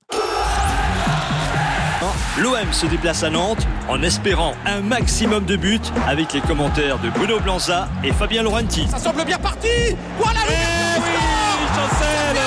L'OM 2.39 2.71
se 2.71 2.85
déplace 2.85 3.23
à 3.23 3.31
Nantes 3.31 3.65
en 3.89 4.03
espérant 4.03 4.53
un 4.65 4.81
maximum 4.81 5.45
de 5.45 5.55
buts 5.55 5.79
avec 6.07 6.33
les 6.33 6.41
commentaires 6.41 6.99
de 6.99 7.09
Bruno 7.09 7.39
Blanza 7.39 7.87
et 8.03 8.11
Fabien 8.11 8.43
Laurenti. 8.43 8.87
Ça 8.87 8.99
semble 8.99 9.25
bien 9.25 9.39
parti. 9.39 9.67
Voilà 10.19 10.41
le 10.47 10.53
Eh 10.53 10.99
oui, 10.99 11.67
Chancel. 11.75 12.37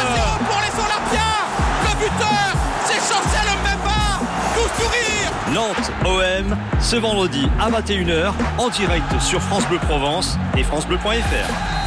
Pour 0.49 0.61
les 0.61 0.79
Olympiens. 0.79 1.41
Le 1.83 1.99
buteur, 1.99 2.55
c'est 2.85 3.01
Chancel 3.01 3.59
Mbemba. 3.63 4.21
Tout 4.55 4.83
sourire 4.83 5.31
Nantes 5.53 5.91
OM 6.05 6.57
ce 6.81 6.97
vendredi 6.97 7.49
à 7.61 7.69
21h 7.71 8.33
en 8.59 8.69
direct 8.69 9.21
sur 9.21 9.43
France 9.43 9.67
Bleu 9.67 9.79
Provence 9.79 10.39
et 10.57 10.63
francebleu.fr. 10.63 11.80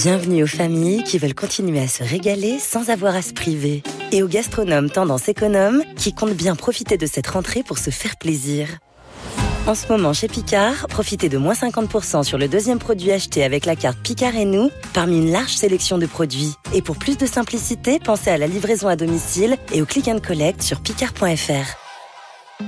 Bienvenue 0.00 0.44
aux 0.44 0.46
familles 0.46 1.02
qui 1.02 1.18
veulent 1.18 1.34
continuer 1.34 1.80
à 1.80 1.88
se 1.88 2.04
régaler 2.04 2.60
sans 2.60 2.88
avoir 2.88 3.16
à 3.16 3.22
se 3.22 3.32
priver. 3.32 3.82
Et 4.12 4.22
aux 4.22 4.28
gastronomes 4.28 4.90
tendance 4.90 5.28
économe 5.28 5.82
qui 5.96 6.14
comptent 6.14 6.36
bien 6.36 6.54
profiter 6.54 6.96
de 6.96 7.04
cette 7.04 7.26
rentrée 7.26 7.64
pour 7.64 7.78
se 7.78 7.90
faire 7.90 8.16
plaisir. 8.16 8.68
En 9.66 9.74
ce 9.74 9.88
moment, 9.88 10.12
chez 10.12 10.28
Picard, 10.28 10.86
profitez 10.86 11.28
de 11.28 11.36
moins 11.36 11.54
50% 11.54 12.22
sur 12.22 12.38
le 12.38 12.46
deuxième 12.46 12.78
produit 12.78 13.10
acheté 13.10 13.42
avec 13.42 13.66
la 13.66 13.74
carte 13.74 13.98
Picard 13.98 14.36
et 14.36 14.44
nous, 14.44 14.70
parmi 14.94 15.18
une 15.18 15.32
large 15.32 15.56
sélection 15.56 15.98
de 15.98 16.06
produits. 16.06 16.54
Et 16.72 16.80
pour 16.80 16.96
plus 16.96 17.18
de 17.18 17.26
simplicité, 17.26 17.98
pensez 17.98 18.30
à 18.30 18.38
la 18.38 18.46
livraison 18.46 18.86
à 18.86 18.94
domicile 18.94 19.56
et 19.72 19.82
au 19.82 19.84
click 19.84 20.06
and 20.06 20.20
collect 20.20 20.62
sur 20.62 20.80
picard.fr. 20.80 22.62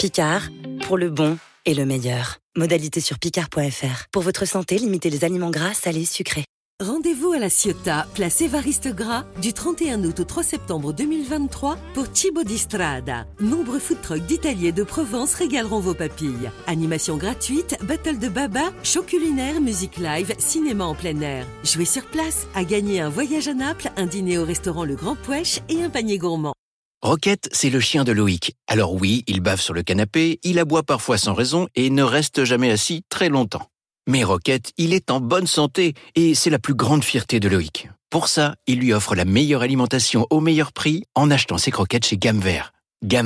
Picard, 0.00 0.48
pour 0.84 0.98
le 0.98 1.10
bon 1.10 1.38
et 1.64 1.74
le 1.74 1.86
meilleur. 1.86 2.38
Modalité 2.56 3.00
sur 3.00 3.20
picard.fr. 3.20 4.08
Pour 4.10 4.22
votre 4.22 4.46
santé, 4.46 4.78
limitez 4.78 5.10
les 5.10 5.22
aliments 5.22 5.50
gras, 5.50 5.74
salés, 5.74 6.06
sucrés. 6.06 6.44
Rendez-vous 6.82 7.30
à 7.30 7.38
la 7.38 7.48
Ciotat, 7.48 8.08
place 8.12 8.40
Évariste 8.40 8.88
Gras, 8.88 9.24
du 9.40 9.52
31 9.52 10.02
août 10.02 10.18
au 10.18 10.24
3 10.24 10.42
septembre 10.42 10.92
2023 10.92 11.78
pour 11.94 12.06
Cibo 12.12 12.42
di 12.42 12.58
Strada. 12.58 13.24
Nombreux 13.38 13.78
food 13.78 14.00
trucks 14.02 14.26
d'Italie 14.26 14.66
et 14.66 14.72
de 14.72 14.82
Provence 14.82 15.34
régaleront 15.34 15.78
vos 15.78 15.94
papilles. 15.94 16.50
Animation 16.66 17.18
gratuite, 17.18 17.76
battle 17.84 18.18
de 18.18 18.28
baba, 18.28 18.72
show 18.82 19.02
culinaire, 19.02 19.60
musique 19.60 19.96
live, 19.98 20.34
cinéma 20.38 20.84
en 20.84 20.96
plein 20.96 21.20
air. 21.20 21.46
Jouez 21.62 21.84
sur 21.84 22.04
place, 22.06 22.48
à 22.52 22.64
gagner 22.64 23.00
un 23.00 23.10
voyage 23.10 23.46
à 23.46 23.54
Naples, 23.54 23.92
un 23.96 24.06
dîner 24.06 24.38
au 24.38 24.44
restaurant 24.44 24.84
Le 24.84 24.96
Grand 24.96 25.14
Pouèche 25.14 25.60
et 25.68 25.84
un 25.84 25.88
panier 25.88 26.18
gourmand. 26.18 26.54
Roquette, 27.00 27.48
c'est 27.52 27.70
le 27.70 27.78
chien 27.78 28.02
de 28.02 28.10
Loïc. 28.10 28.56
Alors 28.66 28.94
oui, 28.94 29.22
il 29.28 29.40
bave 29.40 29.60
sur 29.60 29.74
le 29.74 29.84
canapé, 29.84 30.40
il 30.42 30.58
aboie 30.58 30.82
parfois 30.82 31.16
sans 31.16 31.34
raison 31.34 31.68
et 31.76 31.90
ne 31.90 32.02
reste 32.02 32.42
jamais 32.42 32.72
assis 32.72 33.02
très 33.08 33.28
longtemps. 33.28 33.68
Mais 34.08 34.24
Roquette, 34.24 34.72
il 34.78 34.94
est 34.94 35.10
en 35.10 35.20
bonne 35.20 35.46
santé 35.46 35.94
et 36.16 36.34
c'est 36.34 36.50
la 36.50 36.58
plus 36.58 36.74
grande 36.74 37.04
fierté 37.04 37.38
de 37.38 37.48
Loïc. 37.48 37.88
Pour 38.10 38.26
ça, 38.26 38.56
il 38.66 38.80
lui 38.80 38.92
offre 38.92 39.14
la 39.14 39.24
meilleure 39.24 39.62
alimentation 39.62 40.26
au 40.30 40.40
meilleur 40.40 40.72
prix 40.72 41.04
en 41.14 41.30
achetant 41.30 41.56
ses 41.56 41.70
croquettes 41.70 42.04
chez. 42.04 42.16
Gamme 42.16 42.40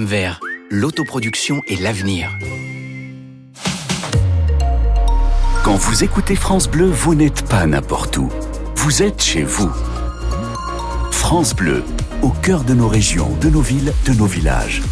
Vert, 0.04 0.40
l'autoproduction 0.70 1.60
et 1.66 1.76
l'avenir. 1.76 2.30
Quand 5.64 5.76
vous 5.76 6.04
écoutez 6.04 6.36
France 6.36 6.68
Bleu, 6.68 6.86
vous 6.86 7.14
n'êtes 7.14 7.48
pas 7.48 7.66
n'importe 7.66 8.18
où. 8.18 8.28
Vous 8.76 9.02
êtes 9.02 9.22
chez 9.22 9.42
vous. 9.42 9.72
France 11.10 11.54
Bleu, 11.54 11.82
au 12.22 12.30
cœur 12.30 12.64
de 12.64 12.74
nos 12.74 12.88
régions, 12.88 13.34
de 13.40 13.48
nos 13.48 13.62
villes, 13.62 13.92
de 14.04 14.12
nos 14.12 14.26
villages. 14.26 14.82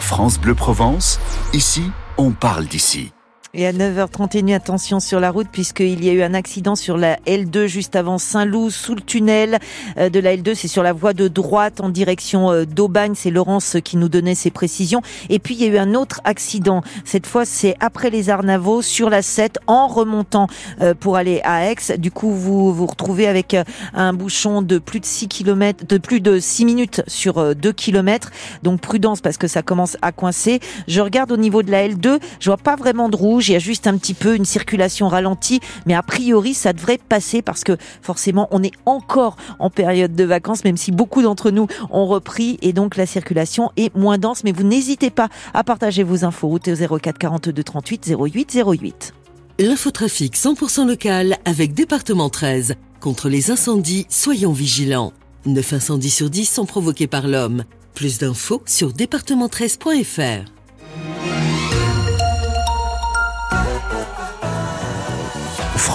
France 0.00 0.38
Bleu 0.38 0.54
Provence, 0.54 1.20
ici, 1.52 1.84
on 2.16 2.32
parle 2.32 2.66
d'ici. 2.66 3.12
Et 3.54 3.66
à 3.66 3.72
9h31, 3.72 4.54
attention 4.54 5.00
sur 5.00 5.20
la 5.20 5.30
route 5.30 5.48
puisqu'il 5.50 6.04
y 6.04 6.10
a 6.10 6.12
eu 6.12 6.20
un 6.20 6.34
accident 6.34 6.76
sur 6.76 6.98
la 6.98 7.16
L2 7.20 7.64
juste 7.64 7.96
avant 7.96 8.18
Saint-Loup, 8.18 8.68
sous 8.68 8.94
le 8.94 9.00
tunnel 9.00 9.58
euh, 9.96 10.10
de 10.10 10.20
la 10.20 10.36
L2. 10.36 10.54
C'est 10.54 10.68
sur 10.68 10.82
la 10.82 10.92
voie 10.92 11.14
de 11.14 11.28
droite 11.28 11.80
en 11.80 11.88
direction 11.88 12.52
euh, 12.52 12.66
d'Aubagne. 12.66 13.14
C'est 13.14 13.30
Laurence 13.30 13.78
qui 13.82 13.96
nous 13.96 14.10
donnait 14.10 14.34
ces 14.34 14.50
précisions. 14.50 15.00
Et 15.30 15.38
puis 15.38 15.54
il 15.54 15.62
y 15.62 15.64
a 15.64 15.68
eu 15.68 15.78
un 15.78 15.94
autre 15.94 16.20
accident. 16.24 16.82
Cette 17.06 17.26
fois, 17.26 17.46
c'est 17.46 17.74
après 17.80 18.10
les 18.10 18.28
Arnavaux 18.28 18.82
sur 18.82 19.08
la 19.08 19.22
7 19.22 19.58
en 19.66 19.86
remontant 19.86 20.46
euh, 20.82 20.92
pour 20.92 21.16
aller 21.16 21.40
à 21.42 21.70
Aix. 21.70 21.96
Du 21.96 22.10
coup, 22.10 22.32
vous 22.32 22.74
vous 22.74 22.86
retrouvez 22.86 23.26
avec 23.26 23.56
un 23.94 24.12
bouchon 24.12 24.60
de 24.60 24.76
plus 24.76 25.00
de 25.00 25.06
6 25.06 25.28
km, 25.28 25.86
de 25.86 25.96
plus 25.96 26.20
de 26.20 26.38
6 26.38 26.66
minutes 26.66 27.02
sur 27.06 27.56
2 27.56 27.72
km. 27.72 28.30
Donc 28.62 28.82
prudence 28.82 29.22
parce 29.22 29.38
que 29.38 29.48
ça 29.48 29.62
commence 29.62 29.96
à 30.02 30.12
coincer. 30.12 30.60
Je 30.86 31.00
regarde 31.00 31.32
au 31.32 31.38
niveau 31.38 31.62
de 31.62 31.70
la 31.70 31.88
L2. 31.88 32.20
Je 32.40 32.50
vois 32.50 32.58
pas 32.58 32.76
vraiment 32.76 33.08
de 33.08 33.16
rouge. 33.16 33.37
Il 33.46 33.52
y 33.52 33.56
a 33.56 33.60
juste 33.60 33.86
un 33.86 33.96
petit 33.96 34.14
peu 34.14 34.34
une 34.34 34.44
circulation 34.44 35.08
ralentie, 35.08 35.60
mais 35.86 35.94
a 35.94 36.02
priori, 36.02 36.54
ça 36.54 36.72
devrait 36.72 36.98
passer 36.98 37.42
parce 37.42 37.62
que 37.62 37.76
forcément, 38.02 38.48
on 38.50 38.62
est 38.62 38.72
encore 38.86 39.36
en 39.58 39.70
période 39.70 40.14
de 40.14 40.24
vacances, 40.24 40.64
même 40.64 40.76
si 40.76 40.90
beaucoup 40.90 41.22
d'entre 41.22 41.50
nous 41.50 41.66
ont 41.90 42.06
repris 42.06 42.58
et 42.62 42.72
donc 42.72 42.96
la 42.96 43.06
circulation 43.06 43.70
est 43.76 43.94
moins 43.94 44.18
dense. 44.18 44.44
Mais 44.44 44.52
vous 44.52 44.64
n'hésitez 44.64 45.10
pas 45.10 45.28
à 45.54 45.62
partager 45.64 46.02
vos 46.02 46.24
infos 46.24 46.48
route 46.48 46.68
au 46.68 46.98
04 46.98 47.18
42 47.18 47.62
38 47.62 48.14
08 48.18 48.58
08. 48.66 49.14
L'infotrafic 49.60 50.36
100% 50.36 50.86
local 50.86 51.36
avec 51.44 51.74
département 51.74 52.30
13. 52.30 52.74
Contre 53.00 53.28
les 53.28 53.50
incendies, 53.50 54.06
soyons 54.08 54.52
vigilants. 54.52 55.12
9 55.46 55.72
incendies 55.72 56.10
sur 56.10 56.30
10 56.30 56.46
sont 56.46 56.66
provoqués 56.66 57.06
par 57.06 57.26
l'homme. 57.26 57.64
Plus 57.94 58.18
d'infos 58.18 58.62
sur 58.66 58.92
département13.fr. 58.92 60.57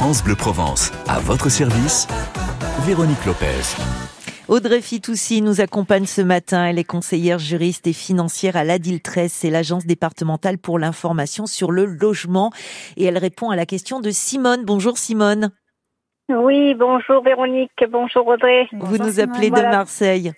France 0.03 0.21
Bleu 0.21 0.35
Provence, 0.35 0.91
à 1.07 1.21
votre 1.21 1.47
service, 1.47 2.09
Véronique 2.85 3.25
Lopez. 3.25 3.63
Audrey 4.49 4.81
Fitoussi 4.81 5.41
nous 5.41 5.61
accompagne 5.61 6.03
ce 6.03 6.21
matin. 6.21 6.65
Elle 6.65 6.77
est 6.77 6.83
conseillère 6.83 7.39
juriste 7.39 7.87
et 7.87 7.93
financière 7.93 8.57
à 8.57 8.65
l'ADIL 8.65 9.01
13, 9.01 9.31
c'est 9.31 9.49
l'agence 9.49 9.85
départementale 9.85 10.57
pour 10.57 10.77
l'information 10.77 11.45
sur 11.45 11.71
le 11.71 11.85
logement. 11.85 12.51
Et 12.97 13.05
elle 13.05 13.17
répond 13.17 13.49
à 13.49 13.55
la 13.55 13.65
question 13.65 14.01
de 14.01 14.09
Simone. 14.09 14.65
Bonjour 14.65 14.97
Simone. 14.97 15.51
Oui, 16.27 16.75
bonjour 16.75 17.23
Véronique, 17.23 17.71
bonjour 17.89 18.27
Audrey. 18.27 18.67
Vous 18.73 18.97
nous 18.97 19.21
appelez 19.21 19.51
de 19.51 19.55
Voilà. 19.55 19.71
Marseille. 19.71 20.33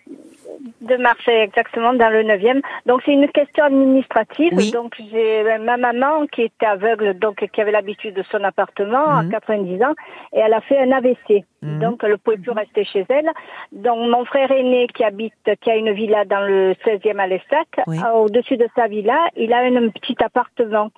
De 0.81 0.97
Marseille, 0.97 1.41
exactement, 1.41 1.93
dans 1.93 2.09
le 2.09 2.23
9e. 2.23 2.61
Donc, 2.87 3.01
c'est 3.05 3.11
une 3.13 3.27
question 3.29 3.65
administrative. 3.65 4.53
Oui. 4.53 4.71
Donc, 4.71 4.95
j'ai 5.11 5.43
ma 5.59 5.77
maman 5.77 6.25
qui 6.25 6.41
était 6.43 6.65
aveugle, 6.65 7.19
donc 7.19 7.45
qui 7.51 7.61
avait 7.61 7.71
l'habitude 7.71 8.15
de 8.15 8.23
son 8.31 8.43
appartement 8.43 9.07
Mhm. 9.21 9.27
à 9.27 9.31
90 9.31 9.83
ans, 9.83 9.93
et 10.33 10.39
elle 10.39 10.53
a 10.53 10.61
fait 10.61 10.79
un 10.79 10.91
AVC. 10.91 11.43
Mhm. 11.61 11.79
Donc, 11.79 12.01
elle 12.03 12.11
ne 12.11 12.15
pouvait 12.15 12.37
plus 12.37 12.51
rester 12.51 12.83
chez 12.83 13.05
elle. 13.09 13.29
Donc, 13.73 14.09
mon 14.09 14.25
frère 14.25 14.51
aîné 14.51 14.87
qui 14.87 15.03
habite, 15.03 15.33
qui 15.61 15.69
a 15.69 15.75
une 15.75 15.91
villa 15.91 16.25
dans 16.25 16.41
le 16.41 16.73
16e 16.83 17.19
à 17.19 17.27
l'Estac, 17.27 17.67
Oui. 17.85 17.97
au-dessus 18.15 18.57
de 18.57 18.67
sa 18.75 18.87
villa, 18.87 19.19
il 19.35 19.53
a 19.53 19.59
un 19.59 19.89
petit 19.89 20.15
appartement. 20.23 20.89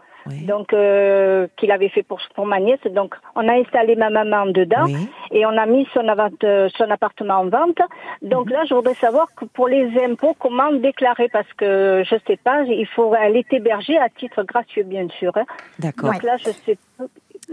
Donc, 0.46 0.74
euh, 0.74 1.48
qu'il 1.58 1.72
avait 1.72 1.90
fait 1.90 2.04
pour, 2.04 2.20
pour 2.36 2.46
ma 2.46 2.60
nièce. 2.60 2.80
Donc, 2.92 3.16
on 3.36 3.48
a 3.48 3.54
installé 3.54 3.96
ma 3.96 4.10
maman 4.10 4.46
dedans 4.48 4.86
et 5.32 5.46
on 5.46 5.58
a 5.58 5.66
mis 5.66 5.88
son, 5.94 6.08
avant- 6.08 6.30
euh, 6.44 6.70
son 6.78 6.90
appartement 6.92 7.36
en 7.36 7.50
vente. 7.50 7.80
Donc 8.22 8.50
là, 8.50 8.64
je 8.68 8.74
voudrais 8.74 8.96
savoir 8.96 9.28
que 9.36 9.46
pour 9.46 9.68
les 9.68 9.90
impôts, 10.04 10.36
comment 10.40 10.72
déclarer? 10.72 11.30
Parce 11.30 11.52
que 11.54 12.04
je 12.10 12.16
sais 12.28 12.38
pas, 12.38 12.64
il 12.64 12.88
faut, 12.88 13.14
elle 13.16 13.36
est 13.38 13.52
hébergée 13.54 13.98
à 13.98 14.10
titre 14.10 14.44
gratuit, 14.44 14.84
bien 14.84 15.08
sûr. 15.20 15.32
hein. 15.38 15.46
D'accord. 15.80 16.12
Donc 16.14 16.24
là, 16.24 16.38
je 16.38 16.52
sais. 16.66 16.78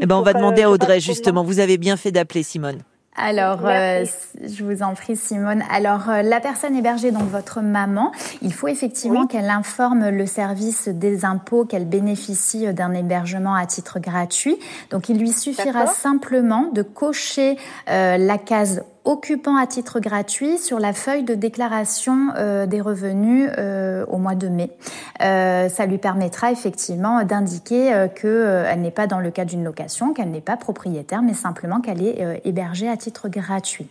Eh 0.01 0.07
ben, 0.07 0.17
on 0.17 0.23
va 0.23 0.33
demander 0.33 0.63
à 0.63 0.71
Audrey, 0.71 0.99
justement. 1.01 1.45
Vous 1.45 1.61
avez 1.61 1.79
bien 1.79 1.97
fait 1.97 2.11
d'appeler 2.11 2.43
Simone. 2.43 2.79
Alors, 3.17 3.61
euh, 3.65 4.05
je 4.43 4.65
vous 4.65 4.83
en 4.83 4.95
prie, 4.95 5.17
Simone. 5.17 5.63
Alors, 5.71 6.11
euh, 6.11 6.23
la 6.23 6.41
personne 6.41 6.75
hébergée, 6.75 7.13
donc 7.13 7.29
votre 7.29 7.61
maman, 7.61 8.11
il 8.43 8.53
faut 8.53 8.67
effectivement 8.67 9.27
qu'elle 9.27 9.51
informe 9.51 10.09
le 10.09 10.27
service 10.27 10.89
des 10.89 11.25
impôts 11.25 11.65
qu'elle 11.65 11.87
bénéficie 11.87 12.67
euh, 12.67 12.73
d'un 12.73 12.93
hébergement 12.93 13.55
à 13.55 13.67
titre 13.67 14.01
gratuit. 14.01 14.59
Donc, 14.91 15.09
il 15.09 15.19
lui 15.19 15.31
suffira 15.31 15.87
simplement 15.87 16.71
de 16.73 16.83
cocher 16.83 17.57
euh, 17.89 18.17
la 18.17 18.37
case 18.37 18.83
occupant 19.05 19.57
à 19.57 19.67
titre 19.67 20.01
gratuit 20.01 20.59
sur 20.59 20.79
la 20.79 20.93
feuille 20.93 21.25
de 21.25 21.35
déclaration 21.35 22.31
euh, 22.37 22.67
des 22.67 22.81
revenus 22.81 23.51
euh, 23.59 24.05
au 24.09 24.19
mois 24.19 24.35
de 24.35 24.49
mai. 24.49 24.71
Euh, 25.23 25.69
ça 25.69 25.87
lui 25.87 25.99
permettra 25.99 26.51
effectivement 26.51 27.23
d'indiquer 27.25 27.95
euh, 27.95 28.09
que 28.09 28.27
euh, 28.27 28.65
elle 28.69 28.81
n'est 28.81 28.91
pas 28.91 29.07
dans 29.07 29.21
le 29.21 29.31
cadre 29.31 29.51
d'une 29.51 29.65
location, 29.65 30.13
qu'elle 30.13 30.31
n'est 30.31 30.41
pas 30.41 30.57
propriétaire, 30.57 31.23
mais 31.23 31.35
simplement 31.35 31.81
qu'elle 31.81 32.03
est 32.03 32.43
hébergée 32.45 32.89
à 32.89 32.97
titre 32.97 33.29
gratuit. 33.29 33.89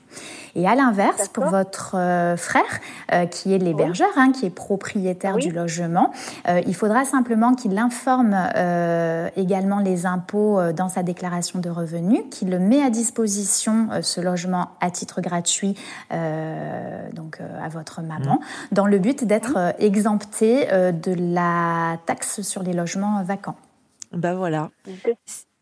Et 0.56 0.68
à 0.68 0.76
l'inverse, 0.76 1.28
pour 1.30 1.46
votre 1.46 1.96
frère, 2.38 3.30
qui 3.32 3.54
est 3.54 3.58
l'hébergeur, 3.58 4.10
hein, 4.16 4.32
qui 4.32 4.46
est 4.46 4.52
propriétaire 4.52 5.38
du 5.38 5.52
logement, 5.52 6.12
il 6.48 6.76
faudra 6.76 7.06
simplement 7.06 7.56
qu'il 7.56 7.78
informe 7.78 8.36
également 9.36 9.80
les 9.80 10.06
impôts 10.06 10.60
dans 10.74 10.90
sa 10.90 11.04
déclaration 11.04 11.60
de 11.60 11.70
revenus, 11.70 12.22
qu'il 12.30 12.50
le 12.50 12.60
met 12.60 12.84
à 12.84 12.90
disposition, 12.90 13.90
ce 14.02 14.22
logement 14.22 14.70
à 14.80 14.92
titre 14.92 15.03
gratuit, 15.22 15.76
euh, 16.12 17.10
donc 17.12 17.40
euh, 17.40 17.66
à 17.66 17.70
votre 17.70 18.02
maman, 18.02 18.40
dans 18.72 18.86
le 18.86 19.00
but 19.00 19.24
d'être 19.24 19.58
euh, 19.58 19.72
exempté 19.80 20.72
euh, 20.72 20.92
de 20.92 21.14
la 21.18 21.98
taxe 22.06 22.42
sur 22.42 22.64
les 22.64 22.74
logements 22.74 23.24
vacants. 23.24 23.56
Ben 24.12 24.34
voilà. 24.36 24.70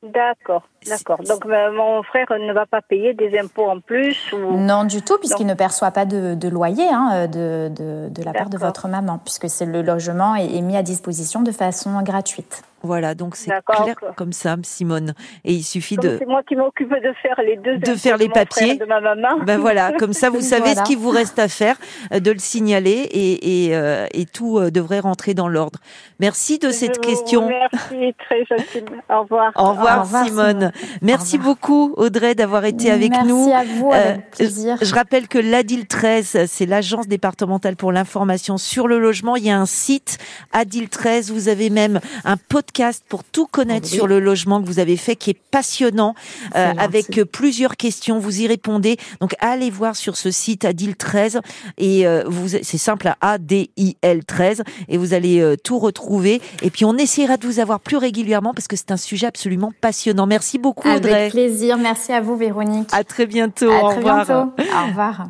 D'accord, 0.04 0.64
d'accord. 0.88 1.20
Donc 1.24 1.46
mon 1.46 2.02
frère 2.02 2.26
ne 2.32 2.54
va 2.54 2.66
pas 2.66 2.82
payer 2.82 3.14
des 3.14 3.38
impôts 3.38 3.70
en 3.70 3.80
plus 3.80 4.34
ou... 4.34 4.58
Non, 4.58 4.84
du 4.84 5.04
tout, 5.04 5.18
puisqu'il 5.20 5.46
ne 5.46 5.54
perçoit 5.54 5.92
pas 5.92 6.06
de, 6.06 6.34
de 6.34 6.48
loyer 6.48 6.90
hein, 6.92 7.28
de, 7.28 7.70
de, 7.70 8.10
de 8.10 8.24
la 8.24 8.34
part 8.34 8.50
de 8.50 8.58
votre 8.58 8.88
maman, 8.88 9.20
puisque 9.20 9.48
c'est 9.48 9.66
le 9.66 9.84
logement 9.84 10.36
est, 10.36 10.56
est 10.56 10.62
mis 10.62 10.76
à 10.76 10.82
disposition 10.82 11.44
de 11.44 11.52
façon 11.52 12.02
gratuite. 12.02 12.64
Voilà, 12.84 13.14
donc 13.16 13.36
c'est 13.36 13.52
clair 13.66 13.96
comme 14.16 14.34
ça, 14.34 14.56
Simone. 14.64 15.14
Et 15.46 15.54
il 15.54 15.64
suffit 15.64 15.96
Donc 15.98 16.06
de... 16.06 16.18
c'est 16.20 16.26
moi 16.26 16.42
qui 16.48 16.56
m'occupe 16.56 16.90
de 16.90 17.14
faire 17.22 17.40
les 17.46 17.58
deux 17.58 17.78
de 17.78 17.90
impôts 17.92 18.00
faire 18.00 18.18
les 18.18 18.28
mon 18.28 18.32
frère 18.34 18.48
papiers. 18.48 18.72
et 18.72 18.78
de 18.78 18.86
ma 18.86 19.00
maman. 19.00 19.40
Ben 19.46 19.60
voilà, 19.60 19.92
comme 19.94 20.14
ça 20.14 20.30
vous 20.30 20.42
savez 20.42 20.62
Voilà. 20.62 20.84
ce 20.84 20.90
qu'il 20.90 20.98
vous 20.98 21.10
reste 21.10 21.38
à 21.40 21.48
faire, 21.48 21.76
euh, 22.14 22.20
de 22.20 22.32
le 22.32 22.40
signaler 22.40 22.90
et, 23.12 23.68
et, 23.68 23.76
euh, 23.76 24.08
et 24.14 24.26
tout 24.26 24.58
euh, 24.58 24.72
devrait 24.72 25.00
rentrer 25.00 25.34
dans 25.34 25.48
l'ordre. 25.48 25.80
Merci 26.20 26.58
de 26.60 26.72
cette 26.72 26.96
vous 26.98 27.02
question. 27.04 27.48
Merci, 27.48 28.16
très 28.26 28.46
gentil. 28.46 28.84
Au 29.10 29.22
revoir. 29.22 29.52
Au 29.56 29.70
revoir, 29.74 30.06
Simone. 30.26 30.72
Merci 31.02 31.38
beaucoup 31.38 31.94
Audrey 31.98 32.34
d'avoir 32.36 32.66
été 32.66 32.90
avec 32.90 33.12
Merci 33.12 33.28
nous. 33.28 33.50
Euh, 33.50 33.54
à 33.56 33.64
vous, 33.64 33.92
avec 33.92 34.32
plaisir. 34.32 34.78
Je 34.82 34.94
rappelle 34.96 35.28
que 35.28 35.38
l'ADIL 35.38 35.88
13, 35.88 36.46
c'est 36.48 36.66
l'agence 36.66 37.08
départementale 37.08 37.76
pour 37.76 37.92
l'information 37.92 38.58
sur 38.58 38.88
le 38.88 39.00
logement. 39.00 39.36
Il 39.36 39.46
y 39.46 39.52
a 39.52 39.60
un 39.60 39.66
site 39.66 40.18
ADIL 40.52 40.90
13. 40.90 41.32
Vous 41.32 41.48
avez 41.50 41.70
même 41.70 42.00
un 42.26 42.38
podcast 42.38 42.71
pour 43.10 43.24
tout 43.24 43.48
connaître 43.48 43.88
Oui. 43.90 43.96
sur 43.96 44.08
le 44.08 44.20
logement 44.20 44.62
que 44.62 44.66
vous 44.68 44.80
avez 44.80 44.98
fait, 44.98 45.16
qui 45.16 45.30
est 45.32 45.38
passionnant, 45.52 46.16
euh, 46.56 46.74
avec 46.78 47.18
euh, 47.18 47.26
plusieurs 47.26 47.78
questions. 47.78 48.20
Vous 48.20 48.42
y 48.42 48.48
répondez. 48.48 48.98
Donc 49.20 49.36
allez 49.40 49.70
voir 49.70 49.96
sur 49.96 50.18
ce 50.18 50.32
site 50.32 50.66
ADIL 50.66 50.96
13 50.96 51.40
et 51.78 52.08
euh, 52.08 52.24
vous, 52.28 52.48
c'est 52.50 52.78
simple 52.78 53.08
à 53.08 53.18
A-D-I-L 53.22 54.26
13 54.26 54.64
et 54.90 54.98
vous 54.98 55.14
allez 55.14 55.40
euh, 55.42 55.56
tout 55.62 55.80
retrouver. 55.80 56.42
Et 56.62 56.70
puis 56.70 56.86
on 56.86 56.96
essaiera 56.98 57.38
de 57.38 57.46
vous 57.46 57.60
avoir 57.60 57.80
plus 57.80 57.98
régulièrement 57.98 58.54
parce 58.54 58.68
que 58.68 58.76
c'est 58.76 58.92
un 58.92 58.98
sujet 58.98 59.28
absolument 59.28 59.72
passionnant. 59.82 60.28
Merci 60.28 60.58
beaucoup 60.58 60.90
Audrey. 60.90 61.14
Avec 61.14 61.32
plaisir. 61.32 61.78
Merci 61.78 62.14
à 62.14 62.22
vous, 62.22 62.36
Véronique. 62.36 62.90
À 62.92 63.04
très 63.04 63.26
bientôt. 63.26 63.70
À 63.72 63.84
Au 63.84 63.88
très 63.90 63.98
revoir. 63.98 64.26
bientôt. 64.26 64.52
Au 64.84 64.88
revoir. 64.88 65.28